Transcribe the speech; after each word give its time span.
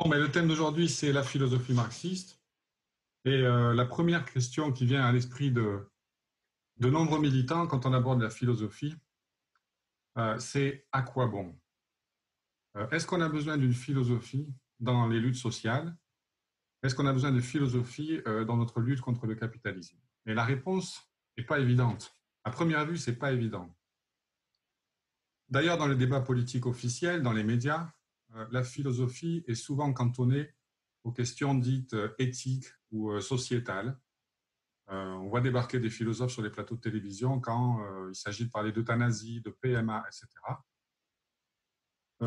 Bon, 0.00 0.08
mais 0.08 0.18
le 0.18 0.32
thème 0.32 0.48
d'aujourd'hui, 0.48 0.88
c'est 0.88 1.12
la 1.12 1.22
philosophie 1.22 1.74
marxiste. 1.74 2.40
Et 3.26 3.42
euh, 3.42 3.74
la 3.74 3.84
première 3.84 4.24
question 4.24 4.72
qui 4.72 4.86
vient 4.86 5.04
à 5.04 5.12
l'esprit 5.12 5.50
de, 5.50 5.86
de 6.78 6.88
nombreux 6.88 7.20
militants 7.20 7.66
quand 7.66 7.84
on 7.84 7.92
aborde 7.92 8.22
la 8.22 8.30
philosophie, 8.30 8.96
euh, 10.16 10.38
c'est 10.38 10.86
à 10.92 11.02
quoi 11.02 11.26
bon? 11.26 11.54
Euh, 12.78 12.88
Est-ce 12.88 13.06
qu'on 13.06 13.20
a 13.20 13.28
besoin 13.28 13.58
d'une 13.58 13.74
philosophie 13.74 14.48
dans 14.78 15.06
les 15.06 15.20
luttes 15.20 15.36
sociales? 15.36 15.94
Est-ce 16.82 16.94
qu'on 16.94 17.06
a 17.06 17.12
besoin 17.12 17.32
de 17.32 17.42
philosophie 17.42 18.22
dans 18.24 18.56
notre 18.56 18.80
lutte 18.80 19.02
contre 19.02 19.26
le 19.26 19.34
capitalisme? 19.34 19.98
Et 20.24 20.32
la 20.32 20.44
réponse 20.44 21.12
n'est 21.36 21.44
pas 21.44 21.60
évidente. 21.60 22.16
À 22.44 22.50
première 22.50 22.86
vue, 22.86 22.96
c'est 22.96 23.18
pas 23.18 23.32
évident. 23.32 23.76
D'ailleurs, 25.50 25.76
dans 25.76 25.86
le 25.88 25.94
débat 25.94 26.22
politique 26.22 26.64
officiel, 26.64 27.20
dans 27.20 27.34
les 27.34 27.44
médias, 27.44 27.92
la 28.50 28.62
philosophie 28.62 29.44
est 29.46 29.54
souvent 29.54 29.92
cantonnée 29.92 30.54
aux 31.04 31.12
questions 31.12 31.54
dites 31.54 31.94
euh, 31.94 32.14
éthiques 32.18 32.68
ou 32.90 33.10
euh, 33.10 33.20
sociétales. 33.20 33.98
on 34.88 35.28
voit 35.28 35.40
débarquer 35.40 35.78
des 35.78 35.90
philosophes 35.90 36.32
sur 36.32 36.42
les 36.42 36.50
plateaux 36.50 36.74
de 36.74 36.80
télévision 36.80 37.40
quand 37.40 37.80
il 38.08 38.14
s'agit 38.14 38.46
de 38.46 38.50
parler 38.50 38.72
d'euthanasie, 38.72 39.40
de 39.40 39.50
PMA, 39.50 40.04
etc. 40.08 40.26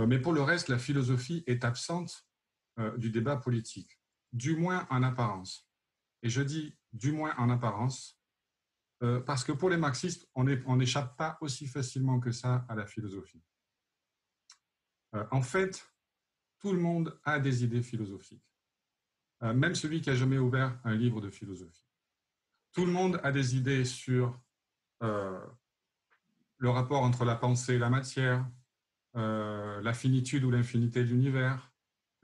mais 0.08 0.18
pour 0.18 0.32
le 0.32 0.42
reste, 0.42 0.70
la 0.70 0.80
philosophie 0.80 1.44
est 1.46 1.66
absente 1.66 2.26
du 2.98 3.10
débat 3.12 3.36
politique, 3.36 4.00
du 4.32 4.56
moins 4.56 4.88
en 4.90 5.04
apparence. 5.04 5.70
Et 6.22 6.30
je 6.30 6.42
dis 6.42 6.78
du 6.94 7.12
moins 7.12 7.36
en 7.38 7.50
apparence, 7.50 8.18
parce 9.26 9.44
que 9.44 9.52
pour 9.52 9.70
les 9.70 9.76
marxistes, 9.76 10.26
on 10.34 10.78
n'échappe 10.78 11.18
pas 11.18 11.38
aussi 11.42 11.68
facilement 11.68 12.22
que 12.22 12.32
ça 12.32 12.66
à 12.70 12.76
la 12.76 12.86
philosophie. 12.86 13.44
en 15.32 15.42
fait, 15.42 15.93
tout 16.64 16.72
le 16.72 16.80
monde 16.80 17.20
a 17.26 17.40
des 17.40 17.66
idées 17.66 17.84
philosophiques, 17.84 18.50
euh, 19.44 19.54
même 19.54 19.76
celui 19.76 20.00
qui 20.00 20.10
a 20.10 20.16
jamais 20.16 20.38
ouvert 20.38 20.80
un 20.86 20.96
livre 20.96 21.20
de 21.20 21.30
philosophie. 21.30 21.86
Tout 22.72 22.86
le 22.86 22.92
monde 22.92 23.20
a 23.22 23.34
des 23.34 23.58
idées 23.58 23.84
sur 23.84 24.40
euh, 25.04 25.46
le 26.58 26.70
rapport 26.70 27.04
entre 27.04 27.26
la 27.26 27.36
pensée 27.36 27.74
et 27.74 27.80
la 27.80 27.90
matière, 27.90 28.50
euh, 29.18 29.82
la 29.82 29.94
finitude 29.94 30.46
ou 30.46 30.52
l'infinité 30.52 31.04
de 31.04 31.10
l'univers, 31.10 31.70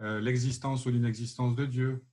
l'existence 0.01 0.85
ou 0.85 0.91
l'inexistence 0.91 1.57
de 1.57 1.65
Dieu, 1.65 2.05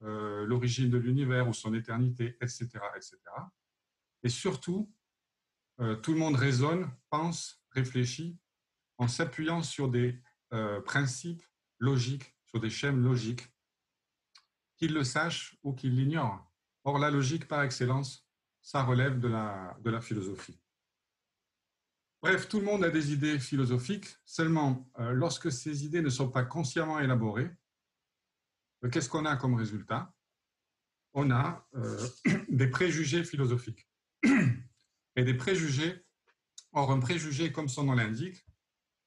l'origine 0.00 0.90
de 0.90 0.98
l'univers 0.98 1.48
ou 1.48 1.54
son 1.54 1.72
éternité, 1.72 2.36
etc., 2.42 2.68
etc. 2.94 3.16
Et 4.22 4.28
surtout, 4.28 4.92
tout 6.02 6.12
le 6.12 6.18
monde 6.18 6.36
raisonne, 6.36 6.94
pense, 7.08 7.64
réfléchit 7.70 8.38
en 8.98 9.08
s'appuyant 9.08 9.62
sur 9.62 9.88
des 9.88 10.20
principes 10.84 11.42
logique, 11.82 12.36
sur 12.46 12.60
des 12.60 12.70
schèmes 12.70 13.02
logiques, 13.02 13.48
qu'ils 14.76 14.94
le 14.94 15.04
sachent 15.04 15.58
ou 15.62 15.72
qu'ils 15.74 15.96
l'ignorent. 15.96 16.50
Or, 16.84 16.98
la 16.98 17.10
logique 17.10 17.48
par 17.48 17.62
excellence, 17.62 18.26
ça 18.62 18.84
relève 18.84 19.18
de 19.18 19.28
la, 19.28 19.76
de 19.80 19.90
la 19.90 20.00
philosophie. 20.00 20.60
Bref, 22.22 22.48
tout 22.48 22.60
le 22.60 22.66
monde 22.66 22.84
a 22.84 22.90
des 22.90 23.12
idées 23.12 23.40
philosophiques, 23.40 24.16
seulement 24.24 24.88
euh, 25.00 25.10
lorsque 25.10 25.50
ces 25.50 25.84
idées 25.84 26.02
ne 26.02 26.08
sont 26.08 26.30
pas 26.30 26.44
consciemment 26.44 27.00
élaborées, 27.00 27.50
euh, 28.84 28.88
qu'est-ce 28.88 29.08
qu'on 29.08 29.24
a 29.24 29.36
comme 29.36 29.54
résultat? 29.54 30.14
On 31.14 31.32
a 31.32 31.68
euh, 31.74 32.08
des 32.48 32.68
préjugés 32.68 33.24
philosophiques. 33.24 33.88
Et 35.16 35.24
des 35.24 35.34
préjugés, 35.34 36.06
or 36.70 36.92
un 36.92 37.00
préjugé, 37.00 37.50
comme 37.50 37.68
son 37.68 37.84
nom 37.84 37.94
l'indique, 37.94 38.46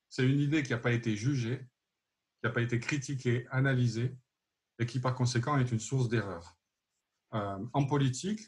c'est 0.09 0.27
une 0.29 0.39
idée 0.39 0.61
qui 0.61 0.71
n'a 0.71 0.77
pas 0.77 0.91
été 0.91 1.15
jugée, 1.15 1.65
n'a 2.45 2.53
pas 2.53 2.61
été 2.61 2.79
critiqué, 2.79 3.47
analysé, 3.49 4.15
et 4.79 4.85
qui 4.85 4.99
par 4.99 5.15
conséquent 5.15 5.57
est 5.57 5.71
une 5.71 5.79
source 5.79 6.09
d'erreur. 6.09 6.57
Euh, 7.33 7.57
en 7.73 7.85
politique, 7.85 8.41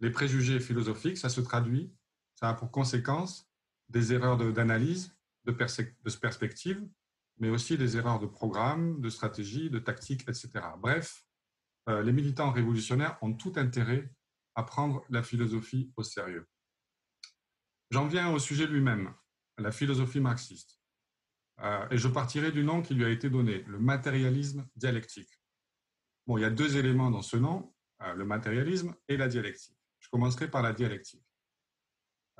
les 0.00 0.10
préjugés 0.10 0.60
philosophiques, 0.60 1.18
ça 1.18 1.28
se 1.28 1.40
traduit, 1.40 1.94
ça 2.34 2.48
a 2.48 2.54
pour 2.54 2.70
conséquence 2.70 3.48
des 3.88 4.12
erreurs 4.12 4.36
d'analyse, 4.52 5.16
de, 5.44 5.52
de, 5.52 6.16
perspective, 6.16 6.86
mais 7.38 7.48
aussi 7.48 7.78
des 7.78 7.96
erreurs 7.96 8.18
de 8.18 8.26
programme, 8.26 9.00
de 9.00 9.08
stratégie, 9.08 9.70
de 9.70 9.78
tactique, 9.78 10.22
etc. 10.22 10.50
Bref, 10.78 11.24
euh, 11.88 12.02
les 12.02 12.12
militants 12.12 12.50
révolutionnaires 12.50 13.16
ont 13.22 13.32
tout 13.32 13.52
intérêt 13.56 14.10
à 14.56 14.64
prendre 14.64 15.04
la 15.08 15.22
philosophie 15.22 15.92
au 15.96 16.02
sérieux. 16.02 16.48
J'en 17.90 18.08
viens 18.08 18.32
au 18.32 18.38
sujet 18.38 18.66
lui-même, 18.66 19.14
la 19.58 19.70
philosophie 19.70 20.20
marxiste. 20.20 20.75
Euh, 21.60 21.88
et 21.90 21.98
je 21.98 22.08
partirai 22.08 22.52
du 22.52 22.64
nom 22.64 22.82
qui 22.82 22.94
lui 22.94 23.04
a 23.04 23.08
été 23.08 23.30
donné, 23.30 23.62
le 23.62 23.78
matérialisme 23.78 24.68
dialectique. 24.76 25.40
Bon, 26.26 26.36
il 26.36 26.42
y 26.42 26.44
a 26.44 26.50
deux 26.50 26.76
éléments 26.76 27.10
dans 27.10 27.22
ce 27.22 27.36
nom, 27.36 27.74
euh, 28.02 28.12
le 28.14 28.24
matérialisme 28.24 28.94
et 29.08 29.16
la 29.16 29.28
dialectique. 29.28 29.78
Je 30.00 30.08
commencerai 30.10 30.50
par 30.50 30.62
la 30.62 30.72
dialectique. 30.72 31.24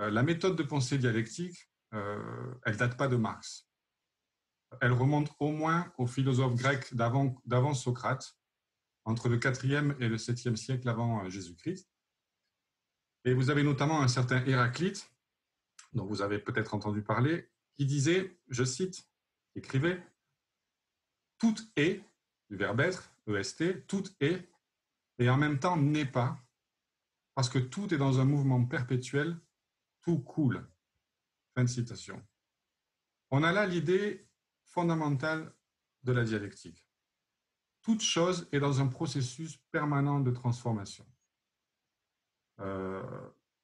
Euh, 0.01 0.11
la 0.11 0.23
méthode 0.23 0.57
de 0.57 0.63
pensée 0.63 0.99
dialectique, 0.99 1.71
elle 1.93 2.77
date 2.77 2.99
pas 2.99 3.09
de 3.09 3.17
Marx. 3.17 3.71
Elle 4.83 4.93
remonte 4.93 5.31
au 5.39 5.51
moins 5.51 5.91
aux 5.97 6.07
philosophes 6.07 6.57
grecs 6.57 6.95
d'avant 6.95 7.73
Socrate, 7.73 8.37
entre 9.07 9.31
le 9.31 9.39
4e 9.39 9.97
et 9.99 10.09
le 10.09 10.17
7e 10.17 10.57
siècle 10.57 10.87
avant 10.91 11.31
Jésus-Christ. 11.31 11.89
Et 13.25 13.33
vous 13.33 13.49
avez 13.49 13.63
notamment 13.63 14.03
un 14.03 14.09
certain 14.09 14.45
Héraclite, 14.45 15.11
dont 15.95 16.05
vous 16.05 16.21
avez 16.21 16.39
peut-être 16.39 16.75
entendu 16.75 17.03
parler, 17.03 17.49
qui 17.77 17.87
disait, 17.87 18.39
je 18.49 18.65
cite, 18.65 19.09
écrivait, 19.55 20.03
tout 21.39 21.55
est, 21.77 22.03
du 22.49 22.57
verbe 22.57 22.81
être, 22.81 23.13
EST, 23.27 23.87
tout 23.87 24.05
est, 24.21 24.49
et 25.19 25.29
en 25.29 25.37
même 25.37 25.59
temps 25.59 25.77
n'est 25.77 26.07
pas, 26.07 26.39
parce 27.35 27.49
que 27.49 27.59
tout 27.59 27.93
est 27.93 27.99
dans 27.99 28.19
un 28.19 28.25
mouvement 28.25 28.65
perpétuel, 28.65 29.39
tout 30.01 30.19
coule. 30.19 30.67
Fin 31.55 31.65
de 31.65 31.69
citation. 31.69 32.23
On 33.31 33.43
a 33.43 33.53
là 33.53 33.67
l'idée 33.67 34.27
fondamentale 34.63 35.53
de 36.03 36.13
la 36.13 36.25
dialectique. 36.25 36.87
Toute 37.83 38.03
chose 38.03 38.49
est 38.53 38.61
dans 38.61 38.81
un 38.81 38.87
processus 38.87 39.57
permanent 39.71 40.21
de 40.21 40.31
transformation. 40.31 41.07
Euh, 42.61 43.03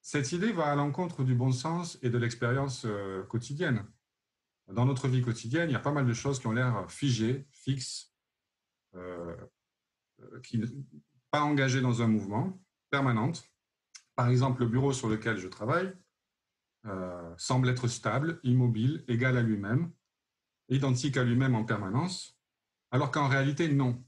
cette 0.00 0.32
idée 0.32 0.52
va 0.52 0.70
à 0.70 0.74
l'encontre 0.74 1.24
du 1.24 1.34
bon 1.34 1.52
sens 1.52 1.98
et 2.02 2.10
de 2.10 2.18
l'expérience 2.18 2.84
euh, 2.84 3.22
quotidienne 3.24 3.86
dans 4.72 4.86
notre 4.86 5.08
vie 5.08 5.22
quotidienne, 5.22 5.68
il 5.68 5.72
y 5.72 5.76
a 5.76 5.80
pas 5.80 5.92
mal 5.92 6.06
de 6.06 6.12
choses 6.12 6.40
qui 6.40 6.46
ont 6.46 6.52
l'air 6.52 6.90
figées, 6.90 7.46
fixes, 7.50 8.12
euh, 8.94 9.36
euh, 10.20 10.40
qui 10.40 10.60
pas 11.30 11.42
engagées 11.42 11.80
dans 11.80 12.02
un 12.02 12.08
mouvement 12.08 12.60
permanente. 12.90 13.50
Par 14.14 14.28
exemple, 14.28 14.60
le 14.62 14.68
bureau 14.68 14.92
sur 14.92 15.08
lequel 15.08 15.38
je 15.38 15.48
travaille 15.48 15.92
euh, 16.86 17.34
semble 17.38 17.68
être 17.68 17.88
stable, 17.88 18.38
immobile, 18.42 19.04
égal 19.08 19.36
à 19.38 19.42
lui-même, 19.42 19.90
identique 20.68 21.16
à 21.16 21.24
lui-même 21.24 21.54
en 21.54 21.64
permanence, 21.64 22.38
alors 22.90 23.10
qu'en 23.10 23.28
réalité, 23.28 23.68
non. 23.68 24.04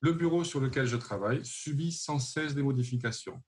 Le 0.00 0.12
bureau 0.12 0.44
sur 0.44 0.60
lequel 0.60 0.86
je 0.86 0.96
travaille 0.96 1.44
subit 1.44 1.92
sans 1.92 2.18
cesse 2.18 2.54
des 2.54 2.62
modifications, 2.62 3.42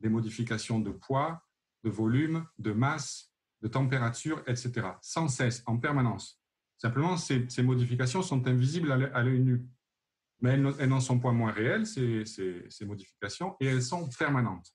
des 0.00 0.08
modifications 0.08 0.80
de 0.80 0.90
poids, 0.90 1.44
de 1.84 1.90
volume, 1.90 2.46
de 2.58 2.72
masse, 2.72 3.27
de 3.60 3.68
température, 3.68 4.42
etc., 4.46 4.88
sans 5.02 5.28
cesse, 5.28 5.62
en 5.66 5.78
permanence. 5.78 6.40
Simplement, 6.76 7.16
ces, 7.16 7.62
modifications 7.62 8.22
sont 8.22 8.46
invisibles 8.46 8.92
à 8.92 9.22
l'œil 9.22 9.40
nu. 9.40 9.66
Mais 10.40 10.50
elles, 10.50 10.88
n'en 10.88 11.00
sont 11.00 11.18
pas 11.18 11.32
moins 11.32 11.50
réelles, 11.50 11.86
ces, 11.86 12.24
ces, 12.24 12.86
modifications, 12.86 13.56
et 13.58 13.66
elles 13.66 13.82
sont 13.82 14.08
permanentes. 14.08 14.72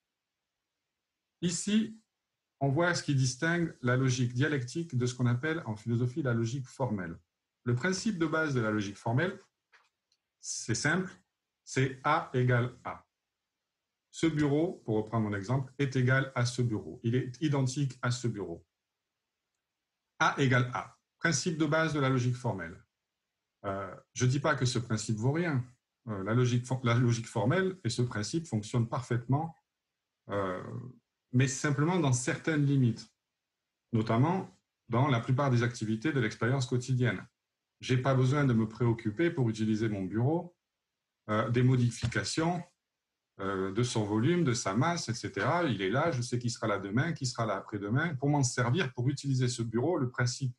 Ici, 1.41 1.97
on 2.59 2.69
voit 2.69 2.93
ce 2.93 3.03
qui 3.03 3.15
distingue 3.15 3.73
la 3.81 3.95
logique 3.95 4.33
dialectique 4.33 4.97
de 4.97 5.05
ce 5.05 5.15
qu'on 5.15 5.25
appelle 5.25 5.63
en 5.65 5.75
philosophie 5.75 6.21
la 6.21 6.33
logique 6.33 6.67
formelle. 6.67 7.17
Le 7.63 7.75
principe 7.75 8.17
de 8.17 8.25
base 8.25 8.53
de 8.53 8.59
la 8.59 8.71
logique 8.71 8.97
formelle, 8.97 9.37
c'est 10.41 10.75
simple, 10.75 11.11
c'est 11.63 12.01
A 12.03 12.29
égale 12.33 12.75
A. 12.83 13.05
Ce 14.11 14.27
bureau, 14.27 14.81
pour 14.85 14.97
reprendre 14.97 15.29
mon 15.29 15.35
exemple, 15.35 15.73
est 15.79 15.95
égal 15.95 16.31
à 16.35 16.45
ce 16.45 16.61
bureau. 16.61 16.99
Il 17.03 17.15
est 17.15 17.41
identique 17.41 17.97
à 18.01 18.11
ce 18.11 18.27
bureau. 18.27 18.65
A 20.23 20.35
égale 20.37 20.71
A. 20.73 20.97
Principe 21.19 21.57
de 21.57 21.65
base 21.65 21.93
de 21.93 21.99
la 21.99 22.07
logique 22.07 22.37
formelle. 22.37 22.81
Euh, 23.65 23.93
je 24.13 24.23
ne 24.23 24.29
dis 24.29 24.39
pas 24.39 24.55
que 24.55 24.65
ce 24.65 24.79
principe 24.79 25.17
vaut 25.17 25.33
rien. 25.33 25.65
Euh, 26.07 26.23
la, 26.23 26.33
logique, 26.33 27.27
formelle 27.27 27.77
et 27.83 27.89
ce 27.89 28.01
principe 28.01 28.47
fonctionnent 28.47 28.87
parfaitement, 28.87 29.53
euh, 30.29 30.63
mais 31.33 31.47
simplement 31.47 31.99
dans 31.99 32.13
certaines 32.13 32.65
limites, 32.65 33.09
notamment 33.91 34.49
dans 34.87 35.07
la 35.09 35.19
plupart 35.19 35.51
des 35.51 35.61
activités 35.61 36.13
de 36.13 36.21
l'expérience 36.21 36.67
quotidienne. 36.67 37.25
Je 37.81 37.93
n'ai 37.93 38.01
pas 38.01 38.15
besoin 38.15 38.45
de 38.45 38.53
me 38.53 38.67
préoccuper 38.67 39.29
pour 39.29 39.49
utiliser 39.49 39.89
mon 39.89 40.03
bureau 40.03 40.55
des 41.51 41.63
modifications 41.63 42.61
de 43.39 43.83
son 43.83 44.03
volume, 44.03 44.43
de 44.43 44.53
sa 44.53 44.75
masse, 44.75 45.09
etc. 45.09 45.47
Il 45.67 45.81
est 45.81 45.89
là, 45.89 46.11
je 46.11 46.21
sais 46.21 46.37
qu'il 46.37 46.51
sera 46.51 46.67
là 46.67 46.77
demain, 46.77 47.13
qu'il 47.13 47.27
sera 47.27 47.45
là 47.45 47.55
après-demain. 47.55 48.15
Pour 48.15 48.29
m'en 48.29 48.43
servir, 48.43 48.93
pour 48.93 49.09
utiliser 49.09 49.47
ce 49.47 49.63
bureau, 49.63 49.97
le 49.97 50.09
principe, 50.09 50.53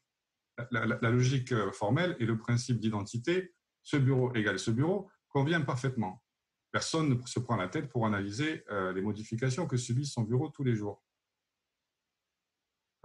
la, 0.73 1.11
logique 1.11 1.53
euh, 1.53 1.71
formelle 1.71 2.17
et 2.19 2.27
le 2.27 2.37
principe 2.37 2.81
d'identité 2.81 3.55
ce 3.85 3.97
bureau 3.97 4.35
égale 4.35 4.59
ce 4.59 4.71
bureau 4.71 5.09
convient 5.29 5.61
parfaitement. 5.61 6.23
Personne 6.73 7.09
ne 7.11 7.27
se 7.27 7.39
prend 7.39 7.57
la 7.57 7.69
tête 7.69 7.89
pour 7.89 8.07
analyser 8.07 8.65
euh, 8.71 8.93
les 8.93 9.03
modifications 9.03 9.67
que 9.67 9.77
subit 9.77 10.07
son 10.07 10.23
bureau 10.23 10.49
tous 10.49 10.65
les 10.65 10.75
jours. 10.75 11.05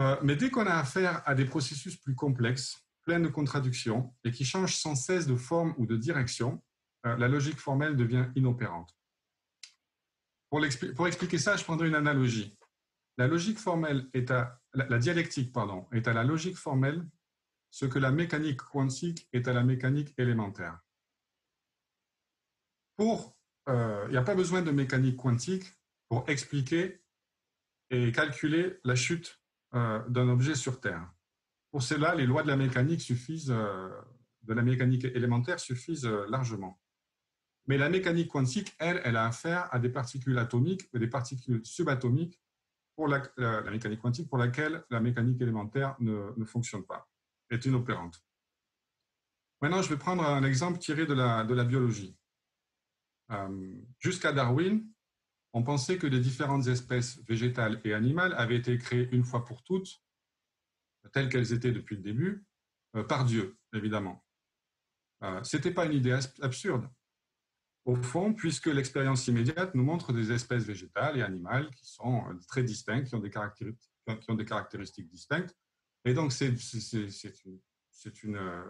Euh, 0.02 0.18
mais 0.24 0.36
dès 0.36 0.50
qu'on 0.50 0.66
a 0.66 0.76
affaire 0.76 1.22
à 1.28 1.36
des 1.36 1.46
processus 1.46 1.98
plus 1.98 2.16
complexes, 2.16 2.88
pleins 3.04 3.20
de 3.20 3.28
contradictions 3.28 4.16
et 4.24 4.32
qui 4.32 4.46
changent 4.46 4.76
sans 4.76 4.96
cesse 4.96 5.28
de 5.28 5.36
forme 5.36 5.76
ou 5.78 5.86
de 5.86 5.98
direction, 5.98 6.64
euh, 7.06 7.16
la 7.18 7.28
logique 7.28 7.60
formelle 7.60 7.96
devient 7.96 8.28
inopérante. 8.36 8.98
Pour, 10.50 10.66
expliquer 11.08 11.38
ça, 11.38 11.56
je 11.56 11.64
prendrai 11.64 11.88
une 11.88 11.96
analogie. 11.96 12.58
La 13.18 13.28
logique 13.28 13.60
formelle 13.60 14.08
est 14.14 14.32
à 14.32 14.60
la, 14.74 14.98
dialectique 14.98 15.52
pardon, 15.52 15.88
est 15.92 16.08
à 16.08 16.14
la 16.14 16.24
logique 16.24 16.58
formelle 16.58 17.06
ce 17.70 17.86
que 17.86 18.00
la 18.00 18.12
mécanique 18.12 18.62
quantique 18.62 19.28
est 19.32 19.48
à 19.48 19.54
la 19.54 19.64
mécanique 19.64 20.14
élémentaire. 20.18 20.80
Euh, 23.70 24.04
il 24.08 24.12
n'y 24.12 24.18
a 24.18 24.24
pas 24.24 24.36
besoin 24.36 24.62
de 24.62 24.72
mécanique 24.72 25.18
quantique 25.18 25.66
pour 26.10 26.28
expliquer 26.28 27.02
et 27.92 28.12
calculer 28.12 28.80
la 28.84 28.96
chute 28.96 29.40
euh, 29.76 30.00
d'un 30.10 30.28
objet 30.30 30.56
sur 30.56 30.82
Terre. 30.82 31.12
Pour 31.72 31.84
cela, 31.84 32.16
les 32.16 32.26
lois 32.26 32.42
de 32.42 32.48
la 32.48 32.58
mécanique 32.58 33.02
suffisent, 33.02 33.52
euh, 33.52 33.90
de 34.42 34.54
la 34.54 34.64
mécanique 34.64 35.06
élémentaire 35.06 35.60
suffisent 35.60 36.10
largement. 36.28 36.80
Mais 37.70 37.78
la 37.78 37.88
mécanique 37.88 38.30
quantique, 38.30 38.76
elle, 38.80 39.00
elle 39.04 39.16
a 39.16 39.28
affaire 39.28 39.72
à 39.72 39.78
des 39.78 39.90
particules 39.90 40.38
atomiques, 40.40 40.92
des 40.92 41.08
particules 41.08 41.64
subatomiques, 41.64 42.42
pour 42.96 43.08
la, 43.08 43.22
mécanique 43.70 44.02
quantique 44.02 44.28
pour 44.28 44.40
laquelle 44.40 44.84
la 44.90 45.00
mécanique 45.00 45.40
élémentaire 45.40 45.96
ne, 46.00 46.34
ne, 46.36 46.46
fonctionne 46.46 46.84
pas, 46.84 47.08
est 47.52 47.64
inopérante. 47.66 48.26
Maintenant, 49.62 49.84
je 49.84 49.90
vais 49.90 49.98
prendre 49.98 50.26
un 50.26 50.44
exemple 50.44 50.80
tiré 50.80 51.06
de 51.06 51.14
la, 51.14 51.44
de 51.44 51.54
la 51.54 51.64
biologie. 51.64 52.18
Euh, 53.32 53.76
jusqu'à 54.00 54.34
Darwin, 54.34 54.86
on 55.54 55.62
pensait 55.62 56.00
que 56.00 56.08
les 56.08 56.20
différentes 56.20 56.66
espèces 56.66 57.20
végétales 57.28 57.80
et 57.84 57.94
animales 57.94 58.34
avaient 58.34 58.58
été 58.58 58.78
créées 58.80 59.10
une 59.12 59.24
fois 59.24 59.46
pour 59.46 59.64
toutes, 59.64 60.02
telles 61.14 61.30
qu'elles 61.30 61.54
étaient 61.54 61.72
depuis 61.72 61.98
le 61.98 62.02
début, 62.02 62.46
euh, 62.96 63.04
par 63.04 63.26
Dieu, 63.26 63.60
évidemment. 63.74 64.26
Euh, 65.24 65.44
Ce 65.44 65.56
n'était 65.56 65.72
pas 65.72 65.86
une 65.86 65.94
idée 65.94 66.18
absurde 66.42 66.90
au 67.90 67.96
fond, 67.96 68.34
puisque 68.34 68.68
l'expérience 68.68 69.28
immédiate 69.28 69.74
nous 69.74 69.84
montre 69.84 70.14
des 70.14 70.32
espèces 70.32 70.64
végétales 70.64 71.18
et 71.18 71.24
animales 71.24 71.72
qui 71.72 71.88
sont 71.88 72.24
euh, 72.30 72.36
très 72.48 72.62
distinctes, 72.62 73.08
qui 73.08 73.16
ont 73.16 73.20
des 73.20 73.32
caractéristiques, 74.46 75.10
distinctes. 75.10 75.56
Et 76.06 76.14
donc, 76.14 76.32
c'est 76.32 76.54
une, 78.24 78.36
euh, 78.36 78.64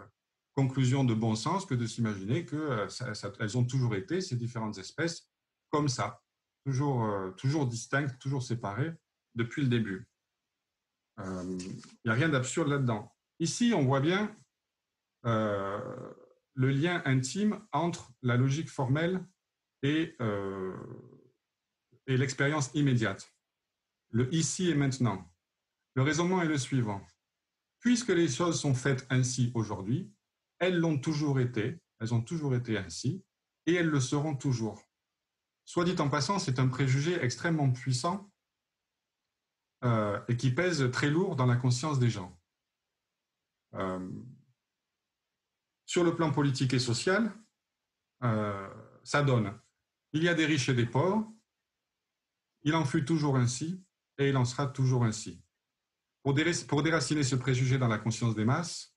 conclusion 0.54 1.04
de 1.04 1.12
bon 1.12 1.34
sens 1.34 1.66
que 1.66 1.74
de 1.74 1.86
s'imaginer 1.86 2.46
qu'elles 2.46 2.58
euh, 2.60 3.56
ont 3.56 3.64
toujours 3.64 3.94
été, 3.94 4.22
ces 4.22 4.36
différentes 4.36 4.78
espèces, 4.78 5.28
comme 5.68 5.88
ça, 5.88 6.22
toujours 6.64 7.66
distinctes, 7.66 8.18
toujours 8.18 8.42
séparées 8.42 8.92
depuis 9.34 9.62
le 9.62 9.68
début. 9.68 10.08
Il 11.18 11.76
n'y 12.06 12.10
a 12.10 12.14
rien 12.14 12.30
d'absurde 12.30 12.68
là-dedans. 12.68 13.14
Ici, 13.38 13.72
on 13.76 13.84
voit 13.84 14.00
bien 14.00 14.34
le 16.54 16.70
lien 16.70 17.02
intime 17.04 17.64
entre 17.72 18.12
la 18.22 18.36
logique 18.36 18.70
formelle 18.70 19.24
et, 19.82 20.14
euh, 20.20 20.76
et 22.06 22.16
l'expérience 22.16 22.70
immédiate, 22.74 23.32
le 24.10 24.32
ici 24.34 24.70
et 24.70 24.74
maintenant. 24.74 25.30
Le 25.94 26.02
raisonnement 26.02 26.42
est 26.42 26.48
le 26.48 26.58
suivant. 26.58 27.04
Puisque 27.80 28.10
les 28.10 28.28
choses 28.28 28.60
sont 28.60 28.74
faites 28.74 29.06
ainsi 29.10 29.50
aujourd'hui, 29.54 30.12
elles 30.58 30.78
l'ont 30.78 30.98
toujours 30.98 31.40
été, 31.40 31.80
elles 31.98 32.12
ont 32.12 32.20
toujours 32.20 32.54
été 32.54 32.76
ainsi, 32.76 33.24
et 33.66 33.74
elles 33.74 33.88
le 33.88 34.00
seront 34.00 34.36
toujours. 34.36 34.82
Soit 35.64 35.84
dit 35.84 36.00
en 36.00 36.10
passant, 36.10 36.38
c'est 36.38 36.58
un 36.58 36.68
préjugé 36.68 37.14
extrêmement 37.22 37.70
puissant 37.70 38.30
euh, 39.84 40.20
et 40.28 40.36
qui 40.36 40.50
pèse 40.50 40.90
très 40.90 41.08
lourd 41.10 41.36
dans 41.36 41.46
la 41.46 41.56
conscience 41.56 41.98
des 41.98 42.10
gens. 42.10 42.36
Euh, 43.74 44.10
sur 45.90 46.04
le 46.04 46.14
plan 46.14 46.30
politique 46.30 46.72
et 46.72 46.78
social, 46.78 47.32
euh, 48.22 48.68
ça 49.02 49.24
donne. 49.24 49.58
Il 50.12 50.22
y 50.22 50.28
a 50.28 50.34
des 50.34 50.46
riches 50.46 50.68
et 50.68 50.74
des 50.74 50.86
pauvres, 50.86 51.28
il 52.62 52.76
en 52.76 52.84
fut 52.84 53.04
toujours 53.04 53.36
ainsi, 53.36 53.84
et 54.16 54.28
il 54.28 54.36
en 54.36 54.44
sera 54.44 54.68
toujours 54.68 55.02
ainsi. 55.02 55.42
Pour, 56.22 56.32
déraciner 56.32 57.24
ce 57.24 57.34
préjugé 57.34 57.76
dans 57.76 57.88
la 57.88 57.98
conscience 57.98 58.36
des 58.36 58.44
masses, 58.44 58.94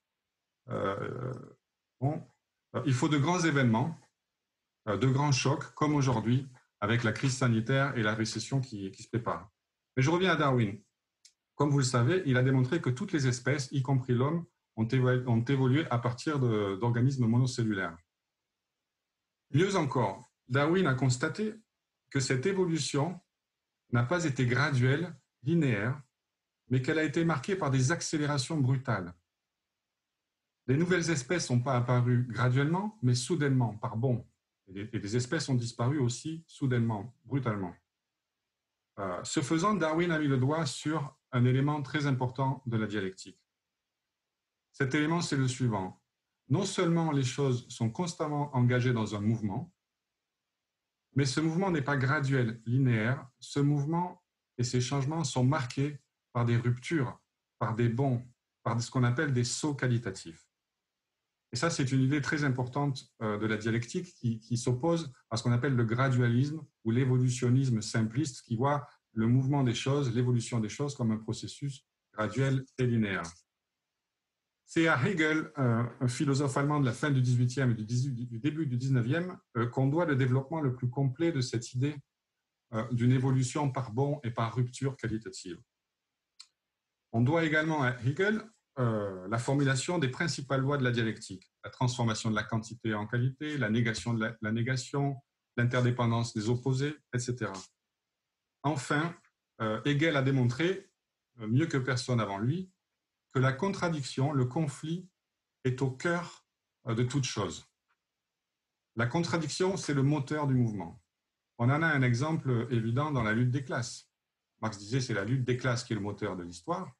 euh, 0.68 1.32
il 2.86 2.94
faut 2.94 3.08
de 3.08 3.18
grands 3.18 3.40
événements, 3.40 3.98
euh, 4.86 4.96
de 4.96 5.08
grands 5.08 5.32
chocs, 5.32 5.74
comme 5.74 5.96
aujourd'hui, 5.96 6.46
avec 6.80 7.02
la 7.02 7.10
crise 7.10 7.36
sanitaire 7.36 7.98
et 7.98 8.04
la 8.04 8.14
récession 8.14 8.60
qui 8.60 8.94
se 8.94 9.08
prépare. 9.08 9.50
Mais 9.96 10.04
je 10.04 10.10
reviens 10.10 10.30
à 10.30 10.36
Darwin. 10.36 10.80
Comme 11.56 11.70
vous 11.70 11.78
le 11.78 11.84
savez, 11.84 12.22
il 12.26 12.36
a 12.36 12.44
démontré 12.44 12.80
que 12.80 12.90
toutes 12.90 13.10
les 13.10 13.26
espèces, 13.26 13.68
y 13.72 13.82
compris 13.82 14.12
l'homme, 14.12 14.46
ont, 14.76 14.86
évolué 14.86 15.86
à 15.90 15.98
partir 15.98 16.38
d'organismes 16.38 17.26
monocellulaires. 17.26 17.96
Mieux 19.52 19.76
encore, 19.76 20.30
Darwin 20.48 20.86
a 20.86 20.94
constaté 20.94 21.54
que 22.10 22.20
cette 22.20 22.46
évolution 22.46 23.20
n'a 23.92 24.02
pas 24.02 24.24
été 24.24 24.46
graduelle, 24.46 25.14
linéaire, 25.42 26.00
mais 26.68 26.82
qu'elle 26.82 26.98
a 26.98 27.04
été 27.04 27.24
marquée 27.24 27.56
par 27.56 27.70
des 27.70 27.92
accélérations 27.92 28.58
brutales. 28.58 29.14
Les 30.66 30.76
nouvelles 30.76 31.10
espèces 31.10 31.50
n'ont 31.50 31.60
pas 31.60 31.76
apparu 31.76 32.26
graduellement, 32.28 32.98
mais 33.02 33.14
soudainement, 33.14 33.76
par 33.76 33.96
bond. 33.96 34.26
Et 34.68 34.98
des 34.98 35.16
espèces 35.16 35.48
ont 35.48 35.54
disparu 35.54 35.98
aussi 35.98 36.42
soudainement, 36.46 37.14
brutalement. 37.24 37.74
Euh, 38.98 39.22
ce 39.24 39.40
faisant, 39.40 39.74
Darwin 39.74 40.10
a 40.10 40.18
mis 40.18 40.28
le 40.28 40.38
doigt 40.38 40.64
sur 40.66 41.16
un 41.32 41.44
élément 41.44 41.82
très 41.82 42.06
important 42.06 42.62
de 42.66 42.76
la 42.76 42.86
dialectique. 42.86 43.43
Cet 44.74 44.94
élément, 44.94 45.20
c'est 45.20 45.36
le 45.36 45.46
suivant. 45.46 46.02
Non 46.48 46.64
seulement 46.64 47.12
les 47.12 47.22
choses 47.22 47.66
sont 47.68 47.90
constamment 47.90 48.54
engagées 48.54 48.92
dans 48.92 49.14
un 49.14 49.20
mouvement, 49.20 49.72
mais 51.14 51.26
ce 51.26 51.40
mouvement 51.40 51.70
n'est 51.70 51.80
pas 51.80 51.96
graduel, 51.96 52.60
linéaire. 52.66 53.24
Ce 53.38 53.60
mouvement 53.60 54.20
et 54.58 54.64
ces 54.64 54.80
changements 54.80 55.22
sont 55.22 55.44
marqués 55.44 56.00
par 56.32 56.44
des 56.44 56.56
ruptures, 56.56 57.20
par 57.60 57.76
des 57.76 57.88
bonds, 57.88 58.20
par 58.64 58.82
ce 58.82 58.90
qu'on 58.90 59.04
appelle 59.04 59.32
des 59.32 59.44
sauts 59.44 59.74
qualitatifs. 59.74 60.44
Et 61.52 61.56
ça, 61.56 61.70
c'est 61.70 61.92
une 61.92 62.00
idée 62.00 62.20
très 62.20 62.42
importante 62.42 63.06
euh, 63.22 63.38
de 63.38 63.46
la 63.46 63.56
dialectique 63.56 64.12
qui, 64.16 64.40
qui 64.40 64.56
s'oppose 64.56 65.12
à 65.30 65.36
ce 65.36 65.44
qu'on 65.44 65.52
appelle 65.52 65.76
le 65.76 65.84
gradualisme 65.84 66.60
ou 66.82 66.90
l'évolutionnisme 66.90 67.80
simpliste 67.80 68.42
qui 68.42 68.56
voit 68.56 68.88
le 69.12 69.28
mouvement 69.28 69.62
des 69.62 69.74
choses, 69.74 70.12
l'évolution 70.12 70.58
des 70.58 70.68
choses 70.68 70.96
comme 70.96 71.12
un 71.12 71.18
processus 71.18 71.86
graduel 72.12 72.64
et 72.78 72.86
linéaire. 72.86 73.22
C'est 74.66 74.88
à 74.88 74.98
Hegel, 75.06 75.52
un 75.56 76.08
philosophe 76.08 76.56
allemand 76.56 76.80
de 76.80 76.86
la 76.86 76.92
fin 76.92 77.10
du 77.10 77.20
XVIIIe 77.20 77.70
et 77.72 77.84
du, 77.84 78.38
début 78.38 78.66
du 78.66 78.76
XIXe, 78.76 79.28
euh, 79.56 79.66
qu'on 79.66 79.88
doit 79.88 80.06
le 80.06 80.16
développement 80.16 80.60
le 80.60 80.74
plus 80.74 80.88
complet 80.88 81.32
de 81.32 81.40
cette 81.40 81.74
idée 81.74 81.96
euh, 82.72 82.84
d'une 82.92 83.12
évolution 83.12 83.70
par 83.70 83.92
bond 83.92 84.20
et 84.24 84.30
par 84.30 84.54
rupture 84.54 84.96
qualitative. 84.96 85.60
On 87.12 87.20
doit 87.20 87.44
également 87.44 87.82
à 87.82 87.94
Hegel 88.04 88.42
euh, 88.78 89.28
la 89.28 89.38
formulation 89.38 89.98
des 89.98 90.08
principales 90.08 90.62
lois 90.62 90.78
de 90.78 90.82
la 90.82 90.90
dialectique, 90.90 91.52
la 91.62 91.70
transformation 91.70 92.30
de 92.30 92.34
la 92.34 92.42
quantité 92.42 92.94
en 92.94 93.06
qualité, 93.06 93.58
la 93.58 93.70
négation 93.70 94.14
de 94.14 94.34
la 94.40 94.52
négation, 94.52 95.16
l'interdépendance 95.56 96.34
des 96.34 96.48
opposés, 96.48 96.96
etc. 97.12 97.52
Enfin, 98.64 99.14
Hegel 99.84 100.16
a 100.16 100.22
démontré, 100.22 100.90
mieux 101.38 101.66
que 101.66 101.76
personne 101.76 102.18
avant 102.18 102.38
lui, 102.38 102.72
que 103.34 103.40
la 103.40 103.52
contradiction, 103.52 104.32
le 104.32 104.44
conflit, 104.44 105.08
est 105.64 105.82
au 105.82 105.90
cœur 105.90 106.46
euh, 106.86 106.94
de 106.94 107.02
toute 107.02 107.24
chose. 107.24 107.66
La 108.96 109.06
contradiction, 109.06 109.76
c'est 109.76 109.94
le 109.94 110.04
moteur 110.04 110.46
du 110.46 110.54
mouvement. 110.54 111.02
On 111.58 111.68
en 111.68 111.82
a 111.82 111.86
un 111.86 112.02
exemple 112.02 112.68
évident 112.70 113.10
dans 113.10 113.24
la 113.24 113.32
lutte 113.32 113.50
des 113.50 113.64
classes. 113.64 114.08
Marx 114.60 114.78
disait 114.78 115.00
c'est 115.00 115.14
la 115.14 115.24
lutte 115.24 115.44
des 115.44 115.56
classes 115.56 115.84
qui 115.84 115.92
est 115.92 115.96
le 115.96 116.02
moteur 116.02 116.36
de 116.36 116.44
l'histoire. 116.44 116.92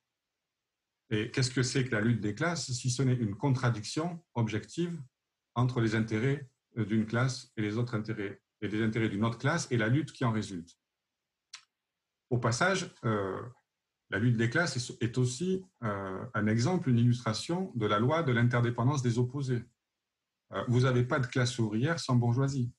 Et 1.10 1.30
qu'est-ce 1.30 1.50
que 1.50 1.62
c'est 1.62 1.84
que 1.84 1.92
la 1.94 2.00
lutte 2.00 2.20
des 2.20 2.34
classes 2.34 2.72
si 2.72 2.90
ce 2.90 3.02
n'est 3.02 3.14
une 3.14 3.36
contradiction 3.36 4.24
objective 4.34 5.00
entre 5.54 5.80
les 5.80 5.94
intérêts 5.94 6.48
euh, 6.78 6.84
d'une 6.84 7.06
classe 7.06 7.52
et 7.56 7.62
les 7.62 7.78
autres 7.78 7.94
intérêts 7.94 8.42
et 8.60 8.68
les 8.68 8.82
intérêts 8.82 9.08
d'une 9.08 9.24
autre 9.24 9.38
classe 9.38 9.68
et 9.70 9.76
la 9.76 9.88
lutte 9.88 10.12
qui 10.12 10.24
en 10.24 10.32
résulte? 10.32 10.76
Au 12.30 12.38
passage, 12.38 12.92
euh, 13.04 13.40
la 14.14 14.20
lutte 14.20 14.36
des 14.36 14.48
classes 14.48 14.92
est 15.00 15.18
aussi 15.18 15.64
euh, 15.82 16.24
un 16.34 16.46
exemple, 16.46 16.88
une 16.88 17.00
illustration 17.00 17.72
de 17.74 17.84
la 17.84 17.98
loi 17.98 18.22
de 18.22 18.30
l'interdépendance 18.30 19.02
des 19.02 19.18
opposés. 19.18 19.64
Euh, 20.52 20.62
vous 20.68 20.82
n'avez 20.82 21.02
pas 21.02 21.18
de 21.18 21.26
classe 21.26 21.58
ouvrière 21.58 21.98
sans 21.98 22.14
bourgeoisie. 22.14 22.72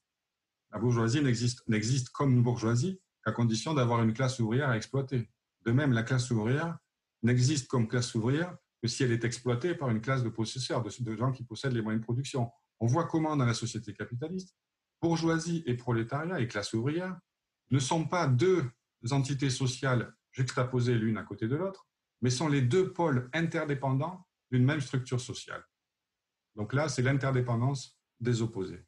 La 0.71 0.79
bourgeoisie 0.79 1.21
n'existe 1.21 2.09
comme 2.11 2.41
bourgeoisie 2.41 3.01
qu'à 3.21 3.33
condition 3.33 3.73
d'avoir 3.73 4.01
une 4.01 4.13
classe 4.13 4.39
ouvrière 4.39 4.69
à 4.69 4.77
exploiter. 4.77 5.29
De 5.65 5.73
même, 5.73 5.91
la 5.91 6.03
classe 6.03 6.31
ouvrière 6.31 6.77
n'existe 7.21 7.67
comme 7.67 7.89
classe 7.89 8.15
ouvrière 8.15 8.55
que 8.81 8.87
si 8.87 9.03
elle 9.03 9.11
est 9.11 9.25
exploitée 9.25 9.75
par 9.75 9.89
une 9.89 9.99
classe 9.99 10.23
de 10.23 10.29
possesseurs, 10.29 10.83
de, 10.83 11.15
gens 11.17 11.33
qui 11.33 11.43
possèdent 11.43 11.73
les 11.73 11.81
moyens 11.81 11.99
de 11.99 12.05
production. 12.05 12.49
On 12.79 12.85
voit 12.85 13.07
comment 13.07 13.35
dans 13.35 13.45
la 13.45 13.53
société 13.53 13.91
capitaliste, 13.91 14.55
bourgeoisie 15.01 15.63
et 15.65 15.75
prolétariat 15.75 16.39
et 16.39 16.47
classe 16.47 16.71
ouvrière 16.71 17.19
ne 17.71 17.79
sont 17.79 18.05
pas 18.05 18.25
deux 18.25 18.63
entités 19.11 19.49
sociales 19.49 20.15
juxtaposées 20.35 20.95
l'une 20.95 21.17
à 21.17 21.23
côté 21.23 21.47
de 21.47 21.55
l'autre, 21.55 21.87
mais 22.21 22.29
sont 22.29 22.47
les 22.47 22.61
deux 22.61 22.91
pôles 22.91 23.29
interdépendants 23.33 24.27
d'une 24.51 24.65
même 24.65 24.81
structure 24.81 25.19
sociale. 25.19 25.63
Donc 26.55 26.73
là, 26.73 26.89
c'est 26.89 27.01
l'interdépendance 27.01 27.97
des 28.19 28.41
opposés. 28.41 28.85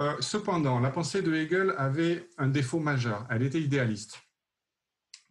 Euh, 0.00 0.16
cependant, 0.20 0.78
la 0.78 0.90
pensée 0.90 1.22
de 1.22 1.34
Hegel 1.34 1.74
avait 1.76 2.28
un 2.38 2.48
défaut 2.48 2.78
majeur. 2.78 3.26
Elle 3.30 3.42
était 3.42 3.60
idéaliste. 3.60 4.20